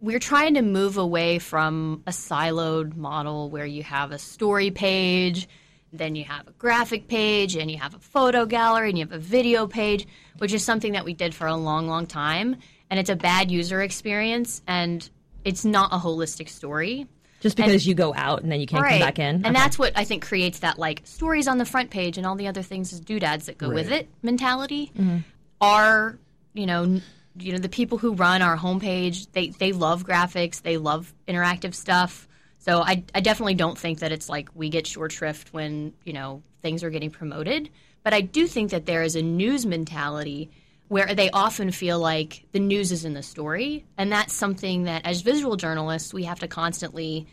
[0.00, 5.48] we're trying to move away from a siloed model where you have a story page
[5.92, 9.12] then you have a graphic page, and you have a photo gallery, and you have
[9.12, 10.06] a video page,
[10.38, 12.56] which is something that we did for a long, long time.
[12.90, 15.08] And it's a bad user experience, and
[15.44, 17.06] it's not a holistic story.
[17.42, 19.36] Just because you go out and then you can't come back in.
[19.36, 19.52] And Okay.
[19.54, 22.46] that's what I think creates that like stories on the front page and all the
[22.48, 24.92] other things as doodads that go with it mentality.
[24.96, 25.18] Mm-hmm.
[25.60, 26.18] Are
[26.54, 27.00] you know
[27.38, 31.74] you know the people who run our homepage they they love graphics they love interactive
[31.74, 32.28] stuff.
[32.58, 36.12] So I I definitely don't think that it's like we get short shrift when you
[36.12, 37.70] know things are getting promoted.
[38.04, 40.50] But I do think that there is a news mentality
[40.92, 45.06] where they often feel like the news is in the story, and that's something that
[45.06, 47.26] as visual journalists we have to constantly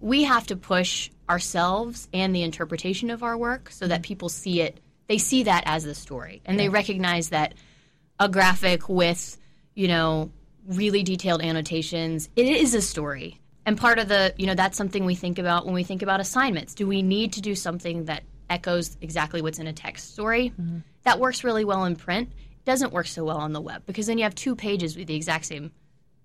[0.00, 4.62] we have to push ourselves and the interpretation of our work so that people see
[4.62, 6.40] it they see that as the story.
[6.46, 7.54] And they recognize that
[8.18, 9.36] a graphic with
[9.74, 10.30] you know
[10.66, 13.38] really detailed annotations it is a story.
[13.66, 16.20] And part of the you know that's something we think about when we think about
[16.20, 16.72] assignments.
[16.72, 20.54] Do we need to do something that echoes exactly what's in a text story?
[20.58, 20.78] Mm-hmm.
[21.02, 22.30] That works really well in print
[22.68, 25.16] doesn't work so well on the web because then you have two pages with the
[25.16, 25.72] exact same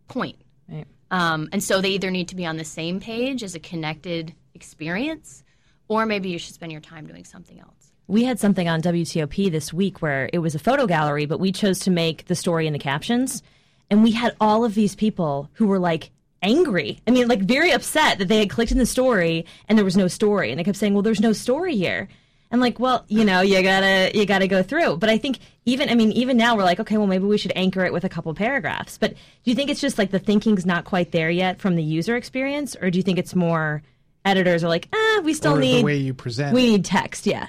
[0.07, 0.37] point
[0.69, 0.85] Right.
[1.11, 4.33] um, and so they either need to be on the same page as a connected
[4.53, 5.43] experience,
[5.87, 7.91] or maybe you should spend your time doing something else.
[8.07, 11.51] We had something on WTOP this week where it was a photo gallery, but we
[11.51, 13.41] chose to make the story in the captions.
[13.89, 16.99] And we had all of these people who were like angry.
[17.07, 19.95] I mean, like very upset that they had clicked in the story and there was
[19.97, 20.49] no story.
[20.51, 22.09] And they kept saying, well, there's no story here.
[22.53, 24.97] I'm like, well, you know, you gotta you gotta go through.
[24.97, 27.51] But I think even I mean, even now we're like, okay, well maybe we should
[27.55, 28.97] anchor it with a couple paragraphs.
[28.99, 29.17] But do
[29.51, 32.75] you think it's just like the thinking's not quite there yet from the user experience,
[32.79, 33.81] or do you think it's more
[34.23, 36.53] editors are like, ah, we still or need the way you present.
[36.53, 37.47] we need text, yeah.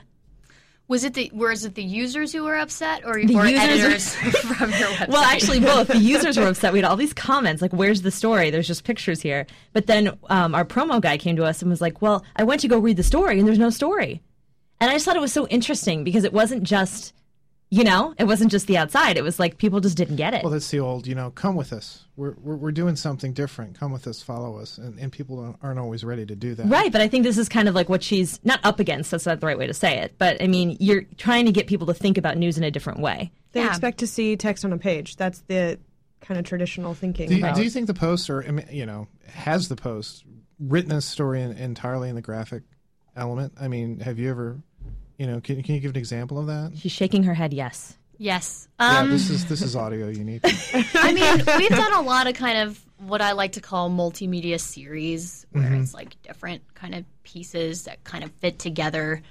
[0.86, 4.14] Was it the was it the users who were upset, or, The or users- editors
[4.40, 5.08] from your website?
[5.08, 5.88] Well, actually, both.
[5.88, 6.74] The users were upset.
[6.74, 8.50] We had all these comments like, "Where's the story?
[8.50, 11.80] There's just pictures here." But then um, our promo guy came to us and was
[11.80, 14.20] like, "Well, I went to go read the story, and there's no story."
[14.84, 17.14] And I just thought it was so interesting because it wasn't just,
[17.70, 19.16] you know, it wasn't just the outside.
[19.16, 20.42] It was like people just didn't get it.
[20.44, 22.04] Well, that's the old, you know, come with us.
[22.16, 23.78] We're, we're, we're doing something different.
[23.80, 24.76] Come with us, follow us.
[24.76, 26.66] And, and people don't, aren't always ready to do that.
[26.66, 29.10] Right, but I think this is kind of like what she's not up against.
[29.10, 30.16] That's not the right way to say it.
[30.18, 33.00] But I mean, you're trying to get people to think about news in a different
[33.00, 33.32] way.
[33.52, 33.68] They Yeah.
[33.70, 35.16] expect to see text on a page.
[35.16, 35.78] That's the
[36.20, 37.30] kind of traditional thinking.
[37.30, 40.24] Do you, about- do you think the post, or you know, has the post
[40.60, 42.64] written a story in, entirely in the graphic
[43.16, 43.54] element?
[43.60, 44.58] I mean, have you ever,
[45.18, 46.72] you know, can, can you give an example of that?
[46.76, 47.52] She's shaking her head.
[47.52, 47.96] Yes.
[48.18, 48.68] yes.
[48.80, 50.08] yeah, Um, this is this is audio.
[50.08, 50.40] You need.
[50.94, 54.58] I mean, we've done a lot of kind of what I like to call multimedia
[54.60, 55.82] series, where Mm-hmm.
[55.82, 59.22] it's like different kind of pieces that kind of fit together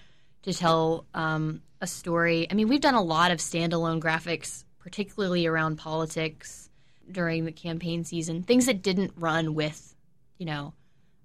[0.43, 2.47] to tell um, a story.
[2.51, 6.69] I mean, we've done a lot of standalone graphics, particularly around politics
[7.11, 9.95] during the campaign season, things that didn't run with,
[10.37, 10.73] you know,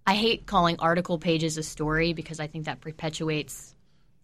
[0.07, 3.75] I hate calling article pages a story because I think that perpetuates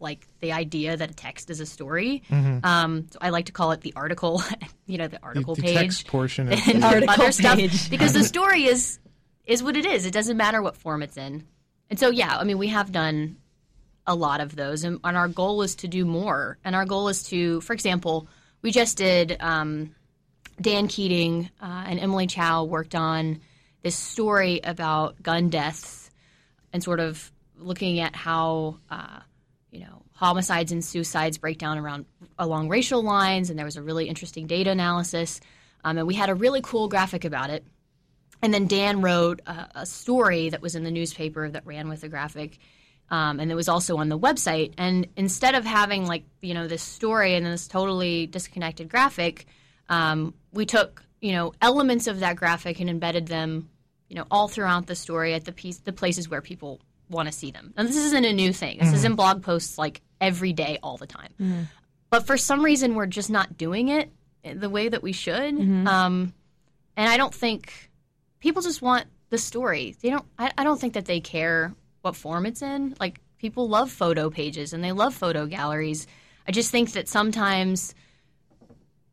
[0.05, 2.23] like the idea that a text is a story.
[2.31, 4.41] Um, so I like to call it the article,
[4.87, 7.59] you know, the The, article the page text portion of and the, Article other stuff
[7.59, 7.91] page.
[7.91, 9.01] because the story is
[9.47, 10.07] is what it is.
[10.07, 11.45] It doesn't matter what form it's in.
[11.91, 13.37] And so yeah, I mean we have done
[14.07, 16.59] a lot of those and, and our goal is to do more.
[16.65, 18.29] And our goal is to for example,
[18.63, 19.95] we just did um,
[20.61, 23.41] Dan Keating uh, and Emily Chow worked on
[23.83, 26.11] this story about gun deaths
[26.73, 29.34] and sort of looking at how uh, you know
[30.15, 32.07] homicides and suicides break down around
[32.39, 35.41] along racial lines, and there was a really interesting data analysis,
[35.85, 37.65] um, and we had a really cool graphic about it.
[38.43, 42.03] And then Dan wrote a, a story that was in the newspaper that ran with
[42.03, 42.59] the graphic,
[43.11, 44.75] um, and it was also on the website.
[44.79, 49.47] And instead of having like you know this story and this totally disconnected graphic,
[49.89, 53.69] um, we took you know elements of that graphic and embedded them
[54.09, 57.33] you know all throughout the story at the piece the places where people want to
[57.33, 57.73] see them.
[57.77, 58.79] And this isn't a new thing.
[58.79, 61.69] This is in blog posts like every day, all the time.
[62.11, 64.11] But for some reason, we're just not doing it
[64.45, 65.55] the way that we should.
[65.89, 66.33] Um,
[66.97, 67.91] and I don't think
[68.41, 69.97] people just want the story.
[70.01, 70.25] They don't.
[70.39, 72.95] I, I don't think that they care what form it's in.
[73.01, 76.07] Like people love photo pages and they love photo galleries.
[76.47, 77.95] I just think that sometimes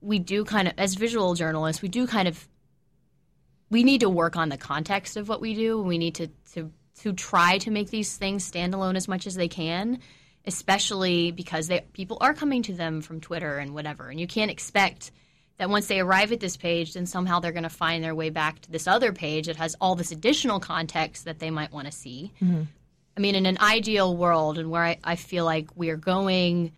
[0.02, 2.48] we do kind of, as visual journalists, we do kind of
[3.70, 5.82] we need to work on the context of what we do.
[5.82, 9.48] We need to to to try to make these things standalone as much as they
[9.48, 10.00] can,
[10.46, 14.52] especially because they people are coming to them from Twitter and whatever, and you can't
[14.52, 15.12] expect
[15.58, 18.32] that once they arrive at this page, then somehow they're going to find their way
[18.32, 21.86] back to this other page that has all this additional context that they might want
[21.86, 22.32] to see.
[22.42, 22.64] Mm-hmm.
[23.16, 26.72] I mean, in an ideal world, and where I, I feel like we are going,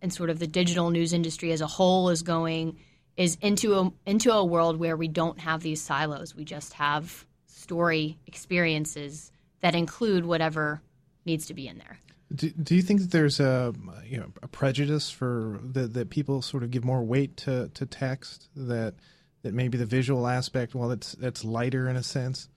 [0.00, 2.78] and sort of the digital news industry as a whole is going,
[3.16, 6.34] is into a into a world where we don't have these silos.
[6.34, 10.80] We just have story experiences that include whatever
[11.24, 11.98] needs to be in there.
[12.34, 13.74] Do, do you think that there's a
[14.06, 17.86] you know a prejudice for that that people sort of give more weight to, to
[17.86, 18.94] text that
[19.42, 22.48] that maybe the visual aspect, well, it's that's lighter in a sense.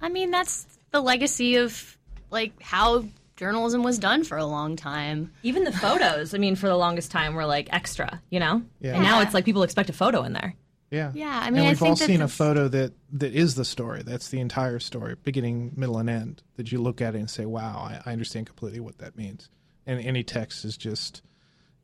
[0.00, 1.96] I mean, that's the legacy of
[2.30, 3.04] like how
[3.36, 5.32] journalism was done for a long time.
[5.42, 8.62] Even the photos, I mean, for the longest time were like extra, you know?
[8.80, 8.94] Yeah.
[8.94, 10.54] And now it's like people expect a photo in there.
[10.90, 14.02] Yeah, Yeah, I mean, and we've all seen a photo that that is the story.
[14.02, 16.42] That's the entire story, beginning, middle, and end.
[16.56, 19.48] That you look at it and say, "Wow, I, I understand completely what that means."
[19.86, 21.22] And any text is just,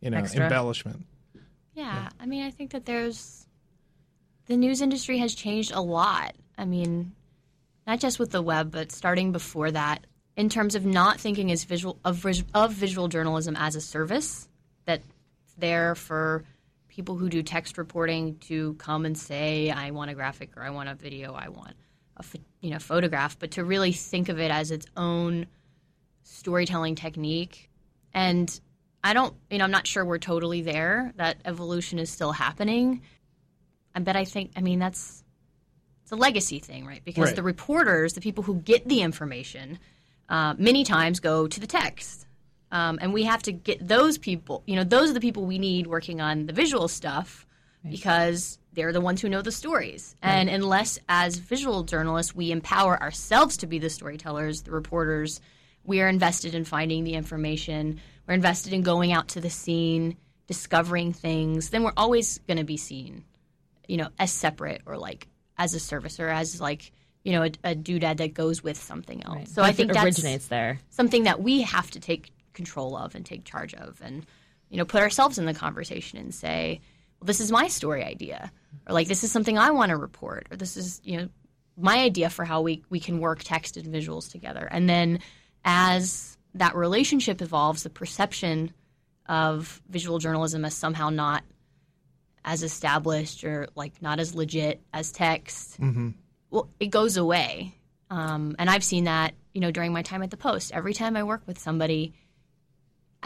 [0.00, 0.44] you know, Extra.
[0.44, 1.06] embellishment.
[1.74, 3.46] Yeah, I mean, I think that there's
[4.46, 6.34] the news industry has changed a lot.
[6.58, 7.12] I mean,
[7.86, 10.04] not just with the web, but starting before that,
[10.36, 14.48] in terms of not thinking as visual of, of visual journalism as a service
[14.84, 15.06] that's
[15.58, 16.44] there for
[16.96, 20.70] people who do text reporting to come and say, "I want a graphic" or "I
[20.70, 21.74] want a video," "I want
[22.16, 22.24] a
[22.62, 25.46] you know photograph," but to really think of it as its own
[26.22, 27.70] storytelling technique.
[28.14, 28.58] And
[29.04, 31.12] I don't, you know, I'm not sure we're totally there.
[31.16, 33.02] That evolution is still happening.
[33.94, 35.22] I bet I think, I mean, that's
[36.02, 37.04] it's a legacy thing, right?
[37.04, 37.36] Because Right.
[37.36, 39.78] the reporters, the people who get the information,
[40.28, 42.25] uh, many times go to the text.
[42.72, 45.58] Um, and we have to get those people, you know, those are the people we
[45.58, 47.46] need working on the visual stuff
[47.88, 50.16] because they're the ones who know the stories.
[50.20, 55.40] And unless, as visual journalists, we empower ourselves to be the storytellers, the reporters,
[55.84, 60.16] we are invested in finding the information, we're invested in going out to the scene,
[60.46, 63.24] discovering things, then we're always going to be seen,
[63.86, 66.92] you know, as separate or like as a service or as like,
[67.24, 69.52] you know, a, a doodad that goes with something else.
[69.52, 70.80] So I think it that's originates there.
[70.90, 74.26] something that we have to take control of and take charge of and
[74.70, 76.80] you know put ourselves in the conversation and say
[77.20, 78.50] well this is my story idea
[78.88, 81.28] or like this is something i want to report or this is you know
[81.76, 84.66] my idea for how we, we can work text and visuals together.
[84.70, 85.20] And then
[85.64, 88.72] as that relationship evolves the perception
[89.26, 91.44] of visual journalism as somehow not
[92.44, 95.76] as established or like not as legit as text
[96.50, 97.74] well it goes away.
[98.08, 100.70] Um, and i've seen that you know during my time at the post.
[100.72, 102.14] Every time i work with somebody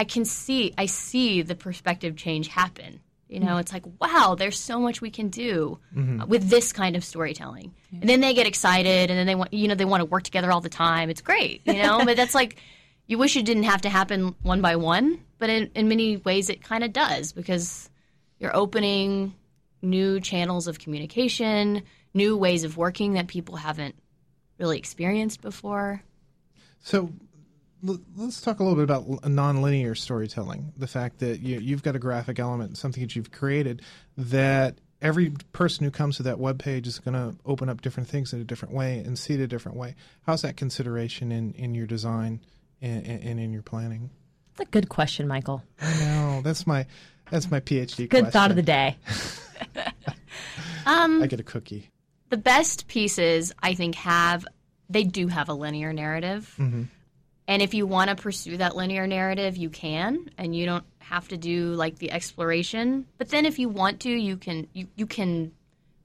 [0.00, 3.00] i can see i see the perspective change happen.
[3.28, 6.96] You know it's like wow there's so much we can do uh, with this kind
[6.96, 7.72] of storytelling.
[7.92, 10.24] And then they get excited and then they want you know they want to work
[10.24, 11.10] together all the time.
[11.10, 11.96] It's great you know?
[12.08, 12.56] But that's like
[13.06, 15.06] you wish it didn't have to happen one by one
[15.38, 17.88] but in, in many ways it kind of does because
[18.40, 19.34] you're opening
[19.82, 21.82] new channels of communication,
[22.14, 23.94] new ways of working that people haven't
[24.58, 26.02] really experienced before.
[26.82, 27.12] So
[27.82, 30.72] let's talk a little bit about nonlinear storytelling.
[30.76, 33.82] The fact that you, you've got a graphic element, something that you've created,
[34.16, 38.08] that every person who comes to that web page is going to open up different
[38.08, 39.94] things in a different way and see it a different way.
[40.26, 42.40] How's that consideration in, in your design
[42.82, 44.10] and, and, in your planning?
[44.52, 45.62] It's a good question, Michael.
[45.80, 46.86] I know that's my
[47.30, 48.08] that's my PhD.
[48.08, 48.96] Good thought of the question.
[49.76, 49.92] day.
[50.86, 51.90] Um, I get a cookie.
[52.30, 54.46] The best pieces, I think, have
[54.88, 56.54] they do have a linear narrative.
[56.58, 56.84] Mm-hmm.
[57.50, 61.26] And if you want to pursue that linear narrative, you can, and you don't have
[61.28, 63.06] to do like the exploration.
[63.18, 65.50] But then, if you want to, you can you, you can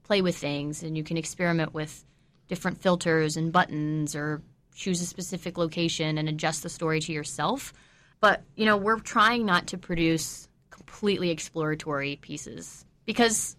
[0.02, 2.04] play with things and you can experiment with
[2.48, 4.42] different filters and buttons or
[4.74, 7.72] choose a specific location and adjust the story to yourself.
[8.18, 13.56] But, you know, we're trying not to produce completely exploratory pieces because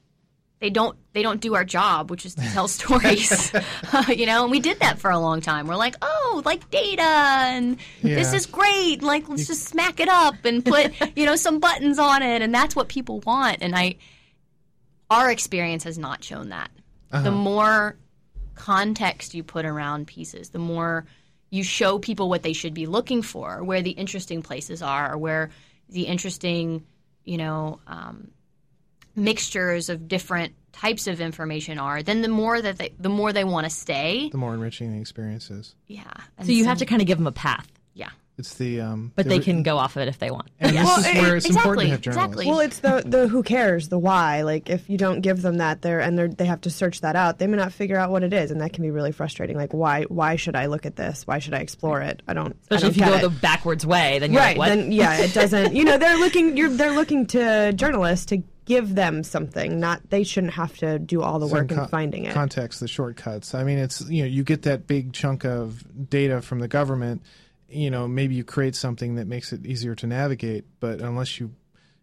[0.60, 3.54] they don't they don't do our job, which is to tell stories.
[4.10, 5.68] you know, and we did that for a long time.
[5.68, 9.02] We're like, oh, like data and this is great.
[9.02, 12.54] Like let's just smack it up and put, you know, some buttons on it and
[12.54, 13.58] that's what people want.
[13.62, 13.96] And I
[15.10, 16.72] our experience has not shown that.
[17.10, 17.96] The more
[18.56, 21.06] context you put around pieces, the more
[21.50, 25.18] you show people what they should be looking for, where the interesting places are, or
[25.18, 25.50] where
[25.88, 26.86] the interesting,
[27.24, 28.32] you know, um,
[29.18, 33.44] mixtures of different types of information are, then the more that they, the more they
[33.44, 34.30] want to stay.
[34.30, 35.76] The more enriching the experience is.
[35.88, 36.04] Yeah.
[36.38, 38.10] And So you have to kind of give them a path, yeah.
[38.38, 39.12] It's the um.
[39.16, 40.52] but the they can go off of it if they want.
[40.60, 42.28] And this Well, is where it's important to exactly, have journalists.
[42.28, 42.46] exactly.
[42.46, 44.44] Well, it's the the who cares, the why.
[44.44, 47.16] Like if you don't give them that there and they're, they have to search that
[47.16, 49.58] out, they may not figure out what it is, and that can be really frustrating.
[49.58, 51.26] Like why why should I look at this?
[51.26, 52.22] Why should I explore it?
[52.28, 52.50] I don't.
[52.54, 53.30] I Especially don't if you get go it.
[53.32, 54.56] the backwards way, then you're right.
[54.56, 54.76] like, what?
[54.76, 55.74] Then yeah, it doesn't.
[55.76, 56.56] You know, they're looking.
[56.58, 59.80] You're they're looking to journalists to give them something.
[59.80, 62.34] Not they shouldn't have to do all the work Some in finding it.
[62.34, 63.56] Context, the shortcuts.
[63.56, 67.24] I mean, it's you know you get that big chunk of data from the government.
[67.70, 71.54] You know, maybe you create something that makes it easier to navigate, but unless you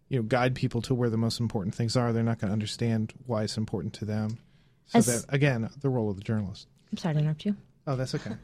[0.09, 2.53] you know guide people to where the most important things are, they're not going to
[2.53, 4.39] understand why it's important to them.
[4.87, 6.67] So As- that again, the role of the journalist.
[6.91, 7.55] I'm sorry to interrupt you.
[7.87, 8.31] Oh, that's okay.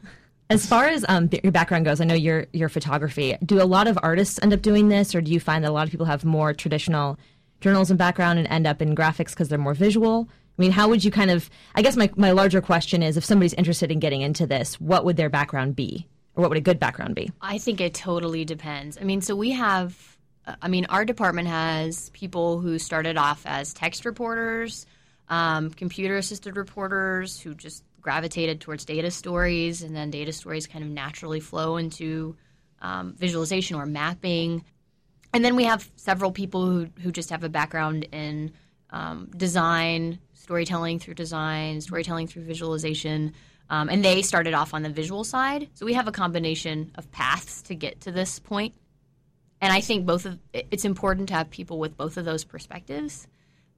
[0.50, 3.36] As far as um, th- your background goes, I know your your photography.
[3.42, 5.72] Do a lot of artists end up doing this, or do you find that a
[5.72, 7.18] lot of people have more traditional
[7.62, 10.28] journalism background and end up in graphics because they're more visual?
[10.30, 11.48] I mean, how would you kind of?
[11.74, 15.04] I guess my my larger question is, if somebody's interested in getting into this, what
[15.06, 17.30] would their background be, or what would a good background be?
[17.40, 18.98] I think it totally depends.
[19.00, 23.42] I mean, so we have, uh, I mean, our department has people who started off
[23.46, 24.84] as text reporters,
[25.28, 30.84] um, computer assisted reporters who just gravitated towards data stories, and then data stories kind
[30.84, 32.36] of naturally flow into
[32.82, 34.64] um, visualization or mapping.
[35.32, 38.52] And then we have several people who, who just have a background in
[38.90, 43.32] um, design, storytelling through design, storytelling through visualization.
[43.70, 45.70] Um, and they started off on the visual side.
[45.74, 48.74] So we have a combination of paths to get to this point.
[49.62, 53.26] And I think both of it's important to have people with both of those perspectives.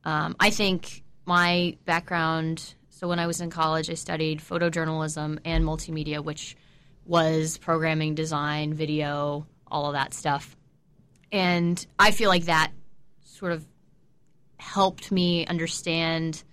[0.04, 2.74] Um, I think my background.
[2.88, 6.56] So when I was in college, I studied photojournalism and multimedia, which
[7.04, 10.56] was programming, design, video, all of that stuff.
[11.34, 12.70] And I feel like that
[13.24, 13.66] sort of
[14.56, 16.44] helped me understand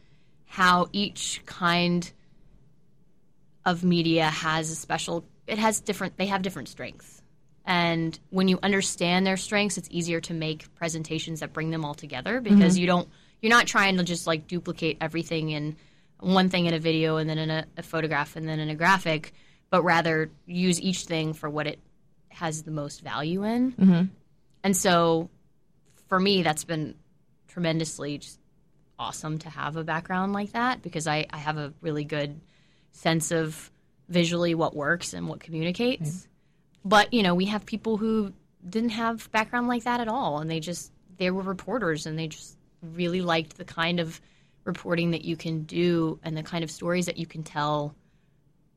[0.45, 2.11] how each kind
[3.63, 7.21] of media has a special it has different they have different strengths.
[7.63, 11.93] And when you understand their strengths it's easier to make presentations that bring them all
[11.93, 12.81] together because mm-hmm.
[12.81, 13.09] you don't
[13.39, 15.75] you're not trying to just like duplicate everything in
[16.19, 18.75] one thing in a video and then in a, a photograph and then in a
[18.75, 19.31] graphic
[19.69, 21.77] but rather use each thing for what it
[22.29, 24.03] has the most value in mm-hmm.
[24.63, 25.29] And so
[26.07, 26.95] for me that's been
[27.47, 28.39] tremendously just
[29.01, 32.39] awesome to have a background like that because I, I have a really good
[32.91, 33.71] sense of
[34.07, 36.27] visually what works and what communicates.
[36.85, 38.31] But, you know, we have people who
[38.69, 42.27] didn't have background like that at all and they just they were reporters and they
[42.27, 44.21] just really liked the kind of
[44.65, 47.95] reporting that you can do and the kind of stories that you can tell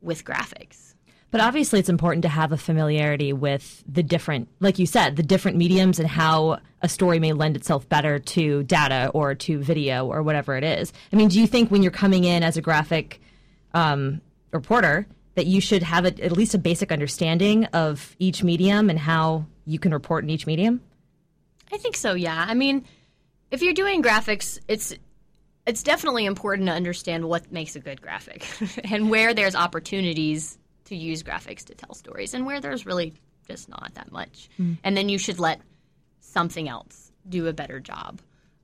[0.00, 0.93] with graphics.
[1.34, 5.22] But obviously, it's important to have a familiarity with the different, like you said, the
[5.24, 10.06] different mediums and how a story may lend itself better to data or to video
[10.06, 10.92] or whatever it is.
[11.12, 13.20] I mean, do you think when you're coming in as a graphic
[13.72, 14.20] um,
[14.52, 19.00] reporter that you should have a, at least a basic understanding of each medium and
[19.00, 20.82] how you can report in each medium?
[21.72, 22.46] I think so, yeah.
[22.48, 22.84] I mean,
[23.50, 24.94] if you're doing graphics, it's
[25.66, 28.46] it's definitely important to understand what makes a good graphic
[28.92, 33.14] and where there's opportunities to use graphics to tell stories and where there's really
[33.48, 34.48] just not that much.
[34.82, 35.60] And then you should let
[36.20, 38.20] something else do a better job.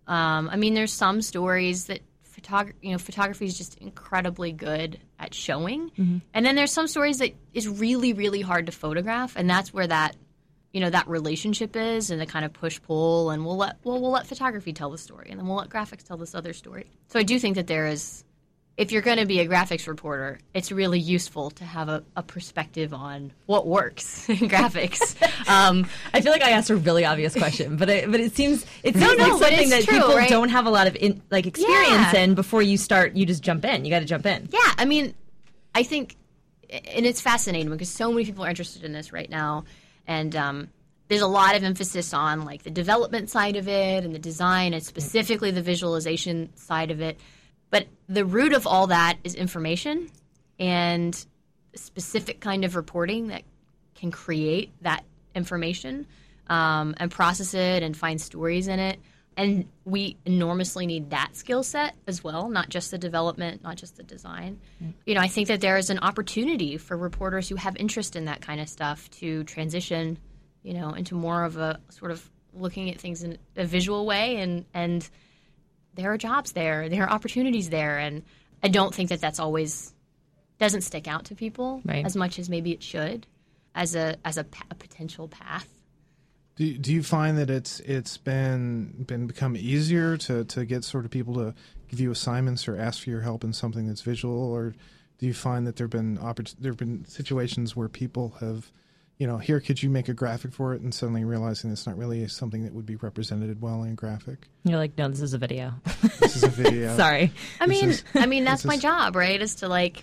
[0.07, 4.99] Um, I mean, there's some stories that photog- you know, photography is just incredibly good
[5.19, 5.91] at showing,
[6.35, 9.87] and then there's some stories that is really, really hard to photograph, and that's where
[9.87, 10.17] that
[10.73, 14.01] you know that relationship is and the kind of push pull and we'll let well
[14.01, 16.87] we'll let photography tell the story and then we'll let graphics tell this other story
[17.09, 18.25] so i do think that there is
[18.81, 22.23] if you're going to be a graphics reporter it's really useful to have a, a
[22.23, 25.15] perspective on what works in graphics
[25.49, 28.65] um, I feel like I asked a really obvious question, but it, but it seems
[28.83, 30.29] it seems no, like something it's that true, people right?
[30.31, 32.21] don't have a lot of in, like experience Yeah.
[32.23, 33.15] in before you start.
[33.15, 33.85] You just jump in.
[33.85, 34.49] You got to jump in.
[34.53, 35.15] yeah i mean
[35.75, 36.17] i think
[36.71, 39.65] and it's fascinating because so many people are interested in this right now
[40.07, 40.69] and um,
[41.09, 44.73] there's a lot of emphasis on like the development side of it and the design
[44.73, 47.19] and specifically the visualization side of it
[47.71, 50.11] but the root of all that is information
[50.59, 51.27] and
[51.75, 53.43] specific kind of reporting that
[53.95, 55.05] can create that
[55.35, 56.07] information
[56.49, 58.99] um, and process it and find stories in it.
[59.37, 63.97] And we enormously need that skill set as well not just the development not just
[63.97, 64.61] the design.
[65.07, 68.27] You know i think that there is an opportunity for reporters who have interest in
[68.27, 70.19] that kind of stuff to transition
[70.63, 74.37] you know into more of a sort of looking at things in a visual way
[74.37, 75.09] and and
[75.95, 78.23] there are jobs there there are opportunities there and
[78.63, 79.93] i don't think that that's always
[80.59, 82.05] doesn't stick out to people Right.
[82.05, 83.27] as much as maybe it should
[83.75, 85.69] as a as a, a potential path
[86.57, 91.05] Do, do you find that it's it's been been become easier to, to get sort
[91.05, 91.55] of people to
[91.89, 94.75] give you assignments or ask for your help in something that's visual, or
[95.19, 98.71] do you find that there've been oppor- there've been situations where people have,
[99.21, 101.99] you know, here could you make a graphic for it, and suddenly realizing it's not
[101.99, 104.49] really something that would be represented well in a graphic.
[104.65, 105.75] You're like, no, this is a video.
[106.21, 106.97] This is a video.
[106.97, 107.31] Sorry.
[107.61, 109.39] I mean, is- I mean that's this my is- job, right?
[109.39, 110.03] Is to like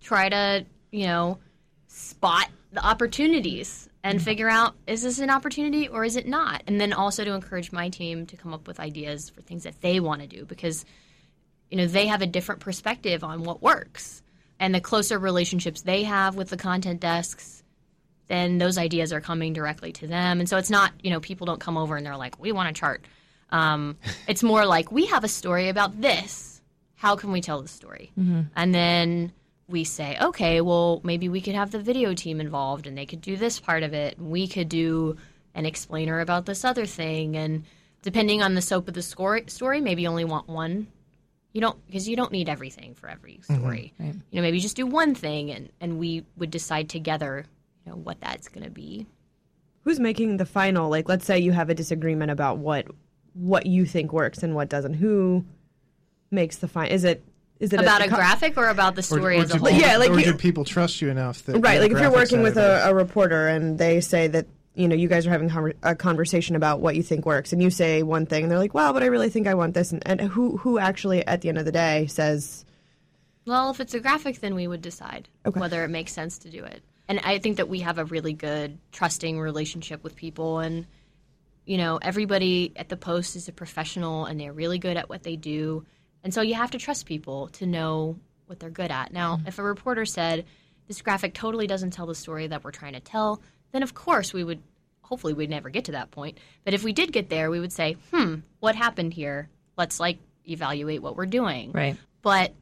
[0.00, 1.38] try to you know
[1.86, 4.24] spot the opportunities and mm-hmm.
[4.24, 7.70] figure out is this an opportunity or is it not, and then also to encourage
[7.70, 10.84] my team to come up with ideas for things that they want to do because
[11.70, 14.20] you know they have a different perspective on what works,
[14.58, 17.61] and the closer relationships they have with the content desks.
[18.32, 21.44] Then those ideas are coming directly to them, and so it's not you know people
[21.44, 23.04] don't come over and they're like, "We want a chart."
[23.50, 26.62] Um, it's more like we have a story about this.
[26.94, 28.10] How can we tell the story?
[28.56, 29.32] And then
[29.68, 33.20] we say, okay, well, maybe we could have the video team involved and they could
[33.20, 34.18] do this part of it.
[34.18, 35.16] And we could do
[35.54, 37.36] an explainer about this other thing.
[37.36, 37.64] And
[38.02, 40.86] depending on the scope of the story, story maybe you only want one.
[41.52, 43.92] You don't, because you don't need everything for every story.
[43.98, 44.14] Right.
[44.30, 47.44] You know, maybe just do one thing and, and we would decide together,
[47.84, 49.06] you know, what that's going to be.
[49.84, 50.88] Who's making the final?
[50.90, 52.86] Like, let's say you have a disagreement about what
[53.34, 54.94] what you think works and what doesn't.
[54.94, 55.44] Who
[56.30, 56.92] makes the final?
[56.94, 57.24] Is it
[57.58, 59.68] is it About a co- graphic or about the story or as a whole?
[59.68, 61.80] people- Yeah, like or do people trust you enough that right?
[61.80, 65.08] Like if you're working with a, a reporter and they say that you know you
[65.08, 68.26] guys are having conver- a conversation about what you think works, and you say one
[68.26, 70.56] thing, and they're like, "Well, but I really think I want this," and, and who
[70.58, 72.64] who actually at the end of the day says,
[73.46, 75.58] Well, if it's a graphic, then we would decide Okay.
[75.60, 76.82] whether it makes sense to do it.
[77.08, 80.60] And I think that we have a really good, trusting relationship with people.
[80.60, 80.86] And,
[81.66, 85.22] you know, everybody at the Post is a professional and they're really good at what
[85.22, 85.84] they do.
[86.24, 89.12] And so you have to trust people to know what they're good at.
[89.12, 90.44] Now, if a reporter said,
[90.86, 93.42] this graphic totally doesn't tell the story that we're trying to tell,
[93.72, 94.62] then of course we would,
[95.02, 96.38] hopefully we'd never get to that point.
[96.64, 99.48] But if we did get there, we would say, hmm, what happened here?
[99.76, 101.96] Let's like evaluate what we're doing Right.
[102.20, 102.52] but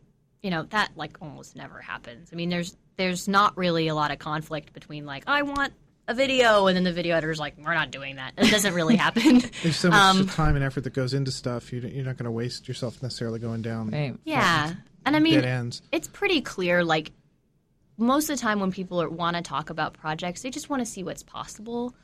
[0.42, 4.10] you know that like almost never happens i mean there's there's not really a lot
[4.10, 5.72] of conflict between like i want
[6.08, 8.96] a video and then the video editor's like we're not doing that it doesn't really
[9.06, 11.72] happen There's so much Um, time and effort that goes into stuff.
[11.72, 14.16] You you're not going to waste yourself necessarily going down Right.
[14.24, 14.74] yeah
[15.06, 15.82] and i mean dead ends.
[15.92, 17.12] it's pretty clear like
[17.96, 20.86] most of the time when people want to talk about projects they just want to
[20.86, 21.94] see what's possible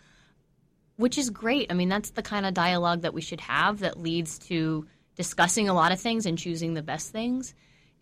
[0.96, 3.98] which is great i mean that's the kind of dialogue that we should have that
[3.98, 4.86] leads to
[5.16, 7.54] discussing a lot of things and choosing the best things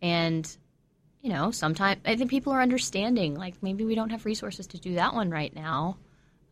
[0.02, 0.56] and
[1.24, 4.78] you know sometimes i think people are understanding like maybe we don't have resources to
[4.78, 5.96] do that one right now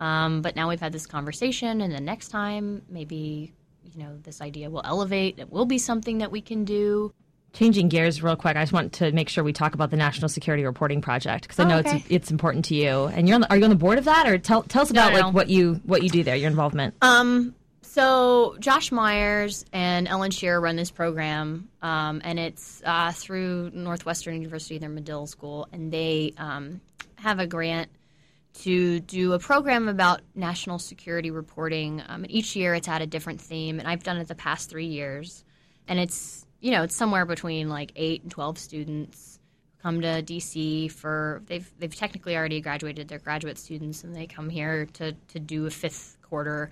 [0.00, 3.52] um, but now we've had this conversation and then next time maybe
[3.84, 7.12] you know this idea will elevate it will be something that we can do
[7.52, 10.30] Changing gears real quick, I just want to make sure we talk about the National
[10.30, 11.96] Security Reporting Project because I Oh, know okay.
[11.98, 13.04] it's it's important to you.
[13.08, 14.90] And you're on the, are you on the board of that, or tell tell us
[14.90, 15.30] about no, like no.
[15.32, 16.94] what you what you do there, your involvement.
[17.02, 17.54] Um,
[17.92, 24.34] so Josh Myers and Ellen Shearer run this program, um, and it's uh, through Northwestern
[24.34, 26.80] University, their Medill School, and they um,
[27.16, 27.90] have a grant
[28.60, 32.02] to do a program about national security reporting.
[32.08, 34.70] Um, and each year, it's at a different theme, and I've done it the past
[34.70, 35.44] three years,
[35.86, 39.38] and it's you know it's somewhere between like eight and twelve students
[39.76, 43.08] who come to DC for they've they've technically already graduated.
[43.08, 46.70] They're graduate students, and they come here to to do a fifth quarter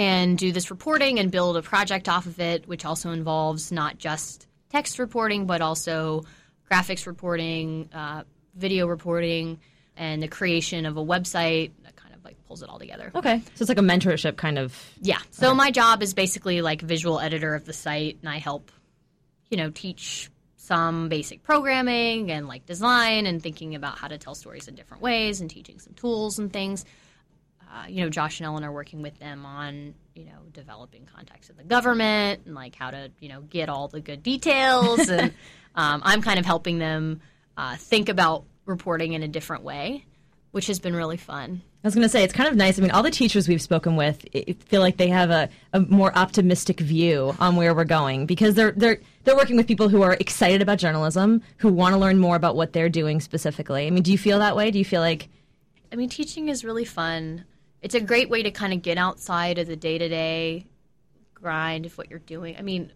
[0.00, 3.98] and do this reporting and build a project off of it, which also involves not
[3.98, 6.24] just text reporting but also
[6.70, 8.22] graphics reporting, uh,
[8.54, 9.60] video reporting,
[9.98, 13.12] and the creation of a website that kind of like pulls it all together.
[13.14, 14.74] Okay, so it's like a mentorship kind of.
[15.02, 15.18] Yeah.
[15.32, 18.72] So my job is basically like visual editor of the site, and I help,
[19.50, 24.34] you know, teach some basic programming and like design and thinking about how to tell
[24.34, 26.86] stories in different ways and teaching some tools and things.
[27.72, 31.48] Uh, you know, Josh and Ellen are working with them on, you know, developing contacts
[31.48, 35.08] with the government and like how to, you know, get all the good details.
[35.08, 35.32] and
[35.76, 37.20] um, I'm kind of helping them
[37.56, 40.04] uh, think about reporting in a different way,
[40.50, 41.62] which has been really fun.
[41.82, 42.78] I was going to say it's kind of nice.
[42.78, 44.26] I mean, all the teachers we've spoken with
[44.66, 48.72] feel like they have a, a more optimistic view on where we're going because they're
[48.72, 52.36] they're they're working with people who are excited about journalism, who want to learn more
[52.36, 53.86] about what they're doing specifically.
[53.86, 54.70] I mean, do you feel that way?
[54.70, 55.28] Do you feel like
[55.92, 57.44] I mean, teaching is really fun.
[57.82, 60.66] It's a great way to kind of get outside of the day to day
[61.34, 62.56] grind of what you're doing.
[62.58, 62.92] I mean,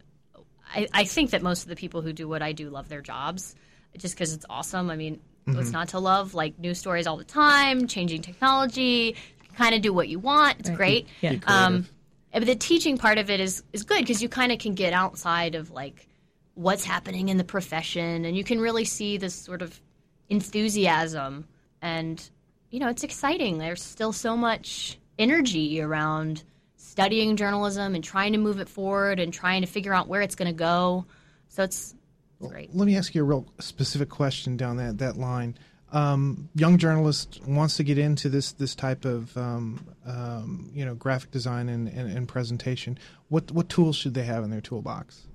[0.74, 3.01] I, I think that most of the people who do what I do love their
[3.01, 3.55] jobs
[3.97, 4.91] just because it's awesome.
[4.91, 6.35] I mean, what's not to love?
[6.35, 9.16] Like news stories all the time, changing technology.
[9.43, 10.61] You can kind of do what you want.
[10.61, 11.07] It's great.
[11.20, 11.37] Yeah.
[11.47, 11.87] Um,
[12.32, 14.93] but the teaching part of it is is good because you kind of can get
[14.93, 16.09] outside of like
[16.55, 19.80] what's happening in the profession, and you can really see this sort of
[20.28, 21.47] enthusiasm,
[21.80, 22.28] and
[22.75, 23.59] you know it's exciting.
[23.59, 26.43] There's still so much energy around
[26.77, 30.35] studying journalism and trying to move it forward and trying to figure out where it's
[30.35, 31.07] going to go.
[31.47, 31.95] So it's
[32.41, 32.75] great.
[32.75, 35.57] Let me ask you a real specific question down that that line.
[35.93, 40.97] Um, young journalist wants to get into this this type of um, um, you know
[40.97, 42.99] graphic design and, and, and presentation.
[43.29, 45.29] What what tools should they have in their toolbox?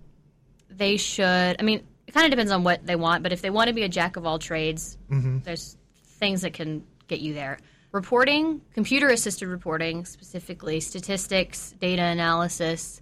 [0.70, 1.56] they should.
[1.58, 3.74] I mean, it kind of depends on what they want, but if they want to
[3.74, 5.78] be a jack of all trades, there's
[6.20, 7.58] things that can get you there.
[7.92, 13.02] Reporting, computer assisted reporting, specifically statistics, data analysis,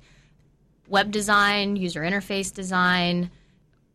[0.87, 3.29] web design, user interface design,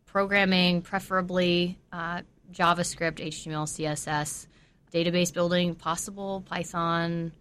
[0.05, 2.21] programming, preferably uh,
[2.53, 4.45] JavaScript, HTML, CSS,
[4.93, 7.31] database building, possible Python,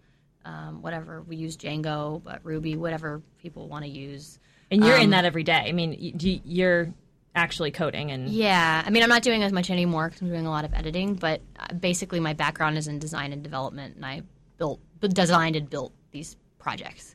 [0.46, 1.20] um, whatever.
[1.22, 4.38] We use Django, but Ruby, whatever people want to use.
[4.70, 5.64] and you're in Um, that every day.
[5.68, 6.94] I mean, you, you're
[7.34, 10.46] actually coding and Yeah, I mean, I'm not doing as much anymore because I'm doing
[10.46, 11.14] a lot of editing.
[11.14, 14.22] But uh, basically, my background is in design and development, and I
[14.58, 17.14] built, designed and built these projects.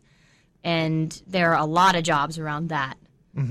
[0.63, 2.97] And there are a lot of jobs around that.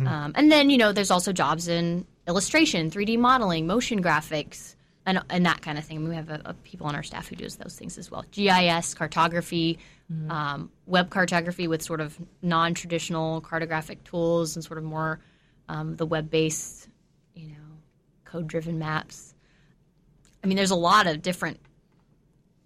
[0.08, 4.74] Um, and then you know, there's also jobs in illustration, 3D modeling, motion graphics,
[5.06, 5.98] and and that kind of thing.
[5.98, 8.10] I mean, we have a, a people on our staff who does those things as
[8.10, 8.24] well.
[8.32, 9.78] GIS, cartography,
[10.28, 15.20] um, web cartography with sort of non-traditional cartographic tools and sort of more
[15.68, 16.88] um, the web-based,
[17.34, 17.54] you know,
[18.24, 19.34] code-driven maps.
[20.42, 21.58] I mean, there's a lot of different,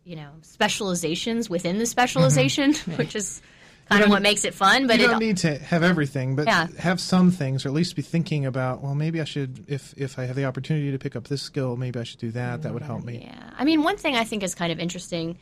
[0.04, 3.40] you know, specializations within the specialization, which is
[3.88, 4.86] kind of what makes it fun.
[4.86, 6.68] But you don't need to have everything, but Yeah.
[6.78, 8.82] have some things, or at least be thinking about.
[8.82, 11.76] Well, maybe I should, if if I have the opportunity to pick up this skill,
[11.76, 12.62] maybe I should do that.
[12.62, 13.22] That would help me.
[13.24, 13.50] Yeah.
[13.56, 15.38] I mean, one thing I think is kind of interesting,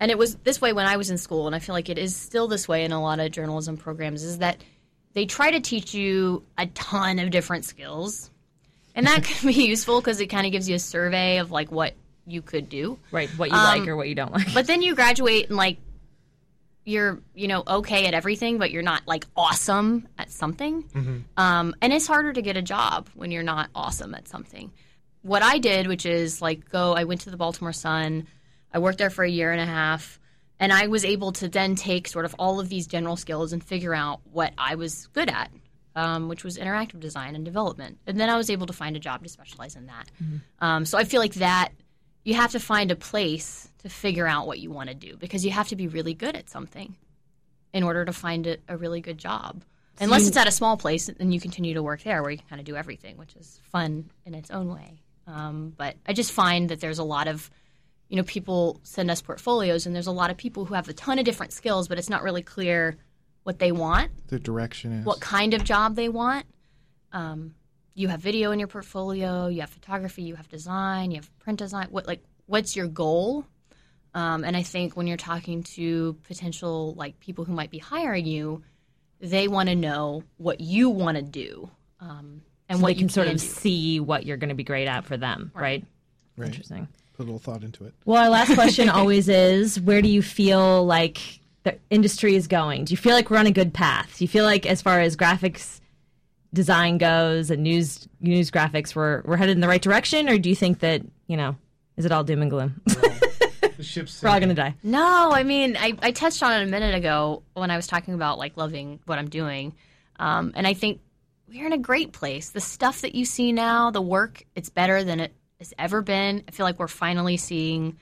[0.00, 1.98] and it was this way when I was in school, and I feel like it
[1.98, 4.62] is still this way in a lot of journalism programs, is that
[5.14, 8.30] they try to teach you a ton of different skills.
[8.94, 11.70] And that can be useful because it kind of gives you a survey of like
[11.70, 11.94] what
[12.26, 12.98] you could do.
[13.10, 14.52] right what you like or what you don't like.
[14.54, 15.78] But then you graduate and like
[16.84, 21.24] you're, you know, okay at everything, but you're not like awesome at something.
[21.36, 24.70] Um, and it's harder to get a job when you're not awesome at something.
[25.22, 28.26] What I did, which is like go, I went to the Baltimore Sun.
[28.72, 30.18] I worked there for a year and a half,
[30.60, 33.62] and I was able to then take sort of all of these general skills and
[33.62, 35.50] figure out what I was good at,
[35.96, 37.98] um, which was interactive design and development.
[38.06, 40.10] And then I was able to find a job to specialize in that.
[40.60, 41.70] Um, so I feel like that
[42.24, 45.44] you have to find a place to figure out what you want to do because
[45.44, 46.96] you have to be really good at something
[47.72, 49.62] in order to find a, a really good job.
[50.00, 52.46] Unless it's at a small place, then you continue to work there where you can
[52.48, 54.98] kind of do everything, which is fun in its own way.
[55.26, 57.48] Um, but I just find that there's a lot of,
[58.14, 60.92] you know, people send us portfolios, and there's a lot of people who have a
[60.92, 62.96] ton of different skills, but it's not really clear
[63.42, 65.04] what they want The direction is.
[65.04, 66.46] what kind of job they want.
[67.10, 67.56] Um,
[67.94, 71.58] you have video in your portfolio, you have photography, you have design, you have print
[71.58, 71.88] design.
[71.90, 73.44] What like what's your goal?
[74.14, 78.26] Um, and I think when you're talking to potential like people who might be hiring
[78.26, 78.62] you,
[79.18, 82.98] they want to know what you want to do um, and So what they you
[83.00, 83.38] can sort of do.
[83.38, 85.84] see what you're going to be great at for them, right?
[86.36, 86.46] Right.
[86.46, 86.86] Interesting.
[87.16, 87.94] Put a little thought into it.
[88.04, 92.84] Well, our last question always is where do you feel like the industry is going?
[92.84, 94.18] Do you feel like we're on a good path?
[94.18, 95.80] Do you feel like as far as graphics
[96.52, 100.48] design goes and news news graphics we're we're headed in the right direction or do
[100.48, 101.56] you think that, you know,
[101.96, 102.80] is it all doom and gloom?
[102.86, 104.74] The ship's we're all going to die.
[104.82, 108.14] No, I mean, I, I touched on it a minute ago when I was talking
[108.14, 109.74] about like loving what I'm doing.
[110.16, 111.00] Um, and I think
[111.48, 112.50] we're in a great place.
[112.50, 115.32] The stuff that you see now, the work, it's better than it
[115.64, 116.44] has ever been.
[116.46, 117.96] I feel like we're finally seeing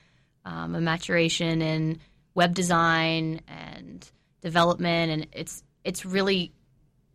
[0.45, 1.99] um, a maturation in
[2.35, 4.09] web design and
[4.41, 6.51] development, and it's it's really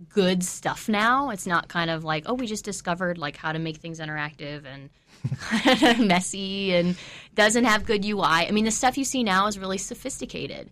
[0.08, 1.30] good stuff now.
[1.30, 4.64] It's not kind of like, oh, we just discovered like how to make things interactive
[4.64, 6.96] and messy and
[7.34, 8.22] doesn't have good UI.
[8.22, 10.70] I mean, the stuff you see now is really sophisticated,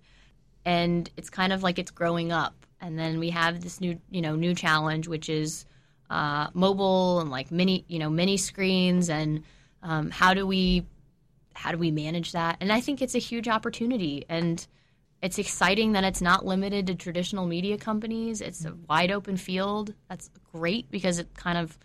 [0.64, 2.54] and it's kind of like it's growing up.
[2.80, 5.64] And then we have this new, you know, new challenge, which is
[6.08, 9.42] uh, mobile and like mini, you know, mini screens, and
[9.82, 10.86] um, how do we
[11.54, 12.58] how do we manage that?
[12.60, 14.64] And I think it's a huge opportunity and
[15.22, 18.40] it's exciting that it's not limited to traditional media companies.
[18.40, 19.94] It's a wide open field.
[20.08, 21.78] That's great because it kind of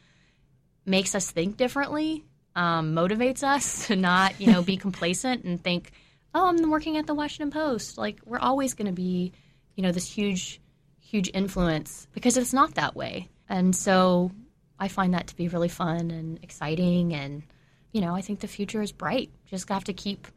[0.85, 2.25] makes us think differently,
[2.55, 5.91] um, motivates us to not, you know, be complacent and think,
[6.35, 7.97] oh, I'm working at the Washington Post.
[7.97, 9.31] Like we're always going to be,
[9.75, 10.59] you know, this huge,
[10.99, 13.29] huge influence because it's not that way.
[13.47, 14.31] And so
[14.77, 17.13] I find that to be really fun and exciting.
[17.13, 17.43] And,
[17.91, 19.29] you know, I think the future is bright.
[19.45, 20.27] Just have to keep,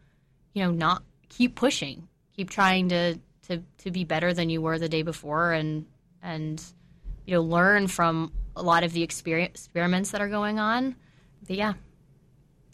[0.52, 4.78] you know, not keep pushing, keep trying to, to, to be better than you were
[4.78, 5.86] the day before and,
[6.22, 6.62] and,
[7.26, 10.96] you know, learn from a lot of the experience, experiments that are going on.
[11.46, 11.74] But yeah,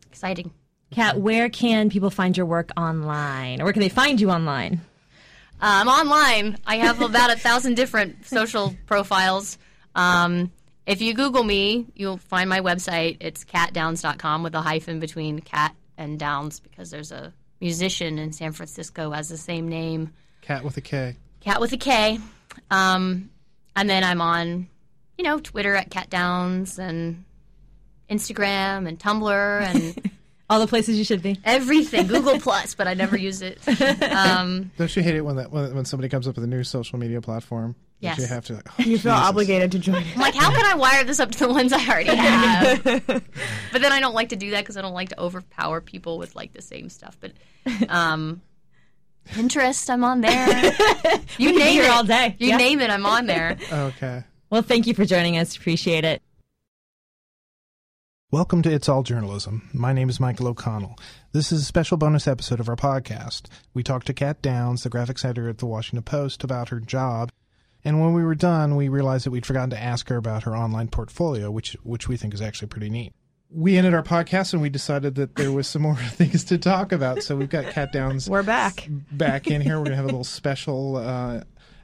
[0.08, 0.52] exciting.
[0.90, 3.60] Kat, where can people find your work online?
[3.60, 4.80] Or where can they find you online?
[5.60, 6.58] I'm online.
[6.66, 9.58] I have about a thousand different social profiles.
[9.94, 10.50] Um,
[10.86, 13.18] if you Google me, you'll find my website.
[13.20, 18.52] It's catdowns.com with a hyphen between cat and downs because there's a musician in San
[18.52, 21.16] Francisco has the same name, Cat with a K.
[21.40, 22.18] cat with a K.
[22.70, 23.30] Um,
[23.76, 24.68] and then I'm on,
[25.18, 27.24] you know, Twitter at cat downs and
[28.10, 30.10] Instagram and Tumblr and
[30.50, 31.38] All the places you should be.
[31.44, 32.06] everything.
[32.08, 33.60] Google Plus, but I never use it.
[34.10, 36.64] Um, Don't you hate it when that when, when somebody comes up with a new
[36.64, 37.76] social media platform?
[38.00, 38.18] That Yes.
[38.18, 38.54] You have to.
[38.54, 39.28] Like, oh, You feel Jesus.
[39.28, 40.06] obligated to join it.
[40.14, 42.82] I'm like, how can I wire this up to the ones I already have?
[42.84, 46.18] but then I don't like to do that because I don't like to overpower people
[46.18, 47.16] with like the same stuff.
[47.20, 47.32] But
[47.90, 48.40] um,
[49.28, 50.72] Pinterest, I'm on there.
[51.38, 52.36] You name it all day.
[52.38, 52.56] You Yeah.
[52.56, 53.56] name it, I'm on there.
[53.72, 54.24] Okay.
[54.50, 55.56] Well, thank you for joining us.
[55.56, 56.20] Appreciate it.
[58.32, 59.68] Welcome to It's All Journalism.
[59.72, 60.96] My name is Michael O'Connell.
[61.32, 63.42] This is a special bonus episode of our podcast.
[63.74, 67.30] We talked to Kat Downs, the graphics editor at the Washington Post, about her job.
[67.84, 70.56] And when we were done, we realized that we'd forgotten to ask her about her
[70.56, 73.12] online portfolio, which which we think is actually pretty neat.
[73.52, 76.92] We ended our podcast and we decided that there was some more things to talk
[76.92, 77.22] about.
[77.22, 78.86] So we've got Kat Downs We're back.
[79.10, 79.78] back in here.
[79.78, 81.40] We're going to have a little special uh,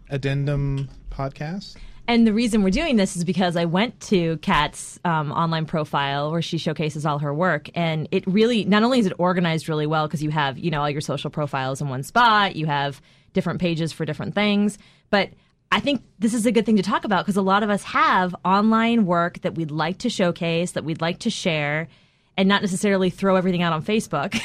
[0.09, 1.77] addendum podcast.
[2.09, 6.31] And the reason we're doing this is because I went to Kat's um, online profile
[6.31, 9.89] where she showcases all her work, and it really not only is it organized really
[9.89, 13.03] well because you have you know all your social profiles in one spot, you have
[13.33, 14.79] different pages for different things,
[15.11, 15.31] but
[15.73, 17.83] I think this is a good thing to talk about because a lot of us
[17.85, 21.89] have online work that we'd like to showcase, that we'd like to share,
[22.37, 24.39] and not necessarily throw everything out on Facebook,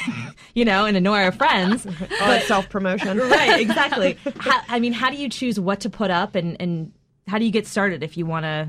[0.54, 1.86] you know, and annoy our friends.
[2.20, 3.18] All self promotion.
[3.30, 4.18] right, exactly.
[4.38, 6.92] how, I mean, how do you choose what to put up and, and
[7.28, 8.68] how do you get started if you want to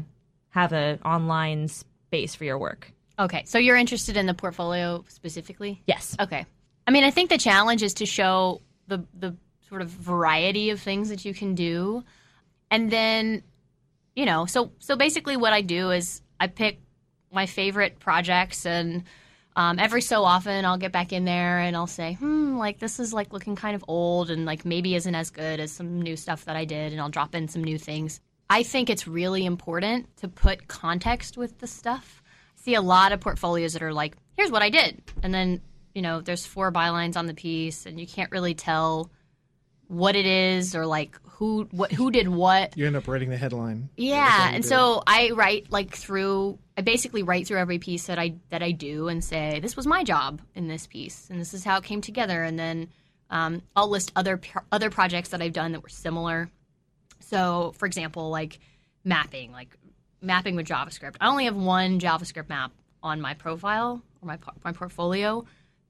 [0.50, 2.92] have an online space for your work?
[3.18, 5.82] Okay, so you're interested in the portfolio specifically?
[5.88, 6.16] Yes.
[6.20, 6.46] Okay.
[6.88, 9.36] I mean, I think the challenge is to show the the
[9.70, 12.04] sort of variety of things that you can do,
[12.74, 13.44] and then,
[14.16, 16.82] you know, so so basically, what I do is I pick
[17.32, 19.04] my favorite projects, and
[19.56, 23.00] um, every so often I'll get back in there and I'll say, hmm, like this
[23.00, 26.18] is like looking kind of old, and like maybe isn't as good as some new
[26.18, 28.20] stuff that I did, and I'll drop in some new things.
[28.50, 32.24] I think it's really important to put context with the stuff.
[32.58, 35.00] I see a lot of portfolios that are like, here's what I did.
[35.22, 35.62] And then,
[35.94, 39.12] you know, there's four bylines on the piece and you can't really tell
[39.88, 42.78] what it is or like who what who did what.
[42.78, 43.90] You end up writing the headline.
[43.98, 48.36] Yeah, and so I write like through I basically write through every piece that I
[48.50, 51.64] that I do and say this was my job in this piece and this is
[51.64, 52.90] how it came together and then
[53.30, 54.40] um, I'll list other
[54.72, 56.52] other projects that I've done that were similar.
[57.20, 58.60] So, for example, like
[59.04, 59.76] mapping, like
[60.22, 61.16] mapping with JavaScript.
[61.20, 62.72] I only have one JavaScript map
[63.02, 65.46] on my profile or my my portfolio.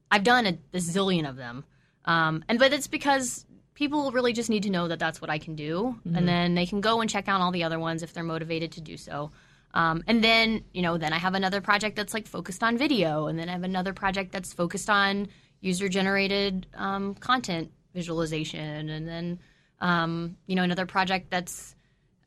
[0.10, 1.66] I've done a, a zillion of them,
[2.06, 5.38] um, and but it's because people really just need to know that that's what I
[5.38, 8.14] can do, and then they can go and check out all the other ones if
[8.14, 9.32] they're motivated to do so.
[9.74, 13.28] Um, and then you know, then I have another project that's like focused on video,
[13.28, 15.28] and then I have another project that's focused on
[15.62, 19.40] user generated um, content visualization, and then
[19.80, 21.76] um, you know another project that's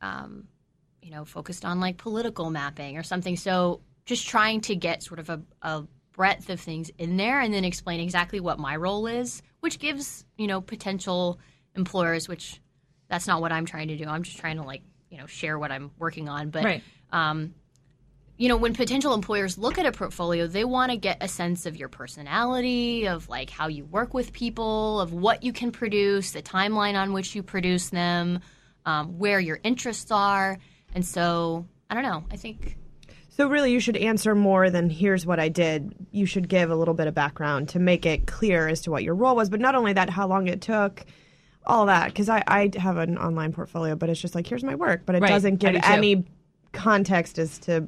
[0.03, 0.49] um,
[1.03, 3.37] you know focused on like political mapping or something.
[3.37, 7.55] So just trying to get sort of a, a breadth of things in there, and
[7.55, 11.41] then explain exactly what my role is, which gives you know potential
[11.75, 12.61] employers, which
[13.09, 14.05] that's not what I'm trying to do.
[14.07, 16.83] I'm just trying to like you know share what I'm working on, but Right.
[17.11, 17.53] um,
[18.37, 21.67] you know, when potential employers look at a portfolio, they want to get a sense
[21.67, 26.31] of your personality, of like how you work with people, of what you can produce,
[26.31, 28.39] the timeline on which you produce them,
[28.85, 30.59] um, where your interests are.
[30.95, 32.25] And so, I don't know.
[32.31, 32.77] I think,
[33.37, 36.75] So really, you should answer more than "Here's what I did." You should give a
[36.75, 39.51] little bit of background to make it clear as to what your role was.
[39.51, 41.05] But not only that, how long it took,
[41.67, 42.07] all that.
[42.07, 45.17] Because I, I have an online portfolio, but it's just like, "Here's my work," but
[45.17, 45.29] it Right.
[45.29, 46.25] doesn't I give do any
[46.73, 47.87] context as to.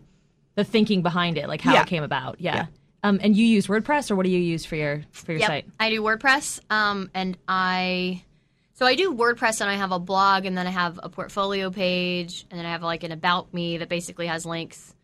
[0.57, 1.83] The thinking behind it, like how Yeah.
[1.83, 2.41] it came about.
[2.41, 2.67] Yeah.
[3.03, 5.49] Um, and you use WordPress, or what do you use for your for your yep,
[5.49, 5.67] site?
[5.81, 6.61] I do WordPress.
[6.69, 8.23] Um, and I,
[8.75, 11.71] so I do WordPress and I have a blog and then I have a portfolio
[11.71, 14.95] page and then I have like an about me that basically has links.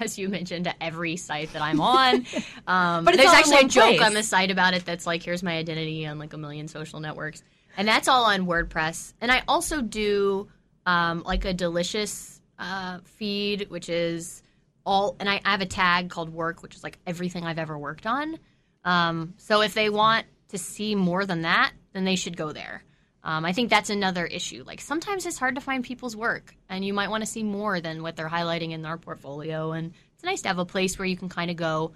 [0.00, 2.26] As you mentioned, to every site that I'm on.
[2.66, 4.00] Um, But there's actually a joke place.
[4.00, 6.98] on the site about it that's like, here's my identity on like a million social
[6.98, 7.42] networks.
[7.76, 9.12] And that's all on WordPress.
[9.20, 10.48] And I also do
[10.86, 14.42] um, like a delicious uh, feed, which is
[14.86, 17.76] all, and I, I have a tag called work, which is like everything I've ever
[17.78, 18.38] worked on.
[18.84, 22.82] Um, so if they want to see more than that, then they should go there.
[23.26, 24.64] Um, I think that's another issue.
[24.66, 27.80] Like sometimes it's hard to find people's work, and you might want to see more
[27.80, 29.72] than what they're highlighting in their portfolio.
[29.72, 31.92] And it's nice to have a place where you can kind of go,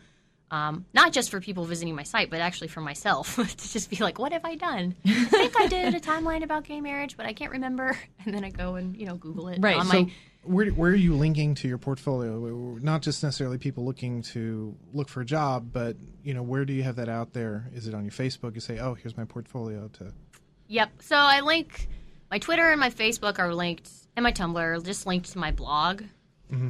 [0.50, 3.96] um, not just for people visiting my site, but actually for myself to just be
[3.96, 4.96] like, what have I done?
[5.06, 7.96] I think I did a timeline about gay marriage, but I can't remember.
[8.24, 10.12] And then I go and you know Google it Right, on so- my
[10.44, 12.38] Where, where are you linking to your portfolio?
[12.80, 16.72] Not just necessarily people looking to look for a job, but you know, where do
[16.72, 17.68] you have that out there?
[17.74, 18.54] Is it on your Facebook?
[18.54, 20.12] You say, "Oh, here's my portfolio." To
[20.68, 20.90] Yep.
[21.02, 21.88] So I link
[22.30, 26.02] my Twitter and my Facebook are linked, and my Tumblr just linked to my blog,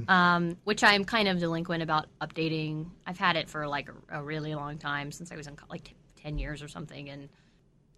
[0.09, 2.90] um, which I'm kind of delinquent about updating.
[3.07, 5.66] I've had it for like a, a really long time since I was in co-
[5.70, 7.28] like t- ten years or something, and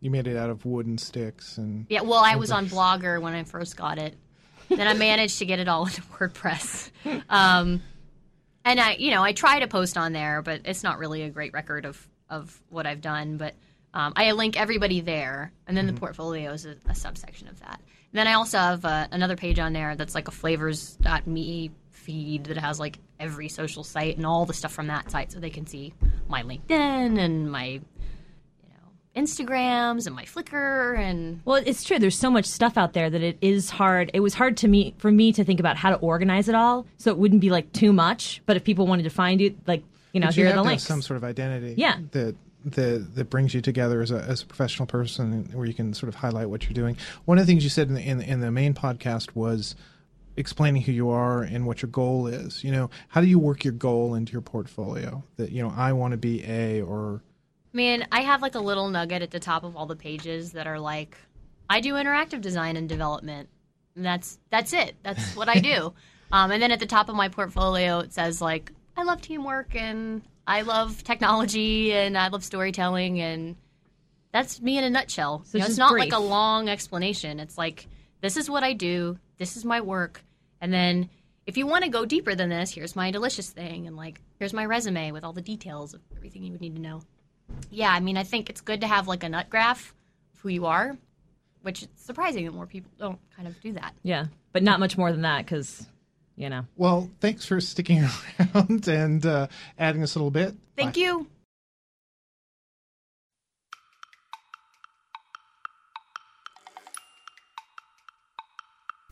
[0.01, 2.01] you made it out of wood and sticks, and yeah.
[2.03, 4.14] Well, I was on Blogger when I first got it.
[4.68, 6.90] then I managed to get it all into WordPress.
[7.28, 7.82] Um,
[8.64, 11.30] and I, you know, I try to post on there, but it's not really a
[11.30, 13.36] great record of of what I've done.
[13.36, 13.55] But
[13.93, 17.80] Um, I link everybody there, and then the portfolio is a, a subsection of that.
[18.12, 22.57] then I also have uh, another page on there that's like a flavors.me feed that
[22.57, 25.66] has like every social site and all the stuff from that site, so they can
[25.66, 25.93] see
[26.28, 27.80] my LinkedIn and my you
[28.70, 31.99] know Instagrams and my Flickr and Well, it's true.
[31.99, 34.11] There's so much stuff out there that it is hard.
[34.14, 36.86] It was hard to me for me to think about how to organize it all,
[36.97, 38.41] so it wouldn't be like too much.
[38.47, 39.82] But if people wanted to find you, like
[40.12, 40.84] you know, But here you are the to have links.
[40.84, 41.74] some sort of identity.
[41.76, 41.99] Yeah.
[42.12, 42.34] That
[42.65, 46.09] that that brings you together as a as a professional person, where you can sort
[46.09, 46.97] of highlight what you're doing.
[47.25, 49.75] One of the things you said in the in, the- in the main podcast was
[50.37, 52.63] explaining who you are and what your goal is.
[52.65, 55.23] You know, how do you work your goal into your portfolio?
[55.37, 57.23] That you know, I want to be a or
[57.73, 60.53] I mean, I have like a little nugget at the top of all the pages
[60.53, 61.17] that are like,
[61.69, 63.49] I do interactive design and development.
[63.97, 64.97] And that's that's it.
[65.03, 65.93] That's what I do.
[66.33, 69.75] um, and then at the top of my portfolio, it says like, I love teamwork
[69.75, 73.55] and I love technology and I love storytelling and
[74.32, 75.44] that's me in a nutshell.
[75.46, 76.01] So You know, it's not brief.
[76.11, 77.38] like a long explanation.
[77.38, 77.86] It's like
[78.20, 79.16] this is what I do.
[79.38, 80.24] This is my work.
[80.61, 81.09] And then
[81.46, 84.53] if you want to go deeper than this, here's my delicious thing and like here's
[84.53, 87.03] my resume with all the details of everything you would need to know.
[87.70, 89.94] Yeah, I mean, I think it's good to have like a nut graph
[90.34, 90.96] of who you are,
[91.62, 93.94] which it's surprising that more people don't kind of do that.
[94.03, 95.86] yeah, but not much more than that because
[96.41, 96.64] you know.
[96.76, 98.03] well, thanks for sticking
[98.55, 99.47] around and uh,
[99.78, 100.55] adding this a little bit.
[100.74, 101.01] Thank Bye.
[101.01, 101.26] you.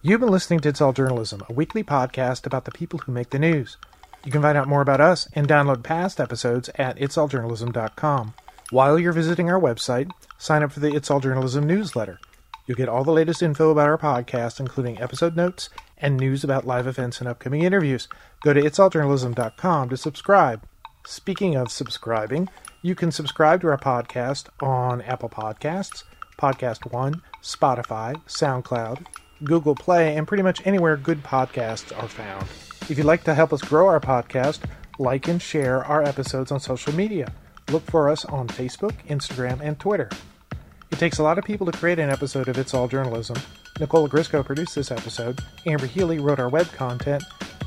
[0.01, 3.31] You've been listening to It's All Journalism, a weekly podcast about the people who make
[3.31, 3.77] the news.
[4.25, 8.35] You can find out more about us and download past episodes at itsalljournalism.com.
[8.71, 12.21] While you're visiting our website, sign up for the It's All Journalism newsletter.
[12.69, 16.67] You'll get all the latest info about our podcast, including episode notes and news about
[16.67, 18.09] live events and upcoming interviews.
[18.43, 20.63] Go to itsalljournalism.com to subscribe.
[21.07, 22.51] Speaking of subscribing,
[22.83, 26.05] you can subscribe to our podcast on Apple Podcasts,
[26.39, 29.07] Podcast One, Spotify, SoundCloud,
[29.45, 32.43] Google Play, and pretty much anywhere good podcasts are found.
[32.91, 34.61] If you'd like to help us grow our podcast,
[34.99, 37.33] like and share our episodes on social media.
[37.71, 40.11] Look for us on Facebook, Instagram, and Twitter.
[40.91, 43.37] It takes a lot of people to create an episode of It's All Journalism.
[43.79, 45.41] Nicola Grisco produced this episode.
[45.67, 47.23] Amber Healy wrote our web content.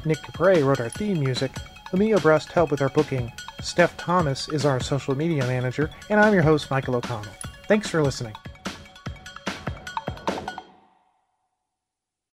[0.05, 1.51] Nick Capre wrote our theme music.
[1.93, 3.32] Emilio Brust helped with our booking.
[3.61, 5.89] Steph Thomas is our social media manager.
[6.09, 7.32] And I'm your host, Michael O'Connell.
[7.67, 8.34] Thanks for listening.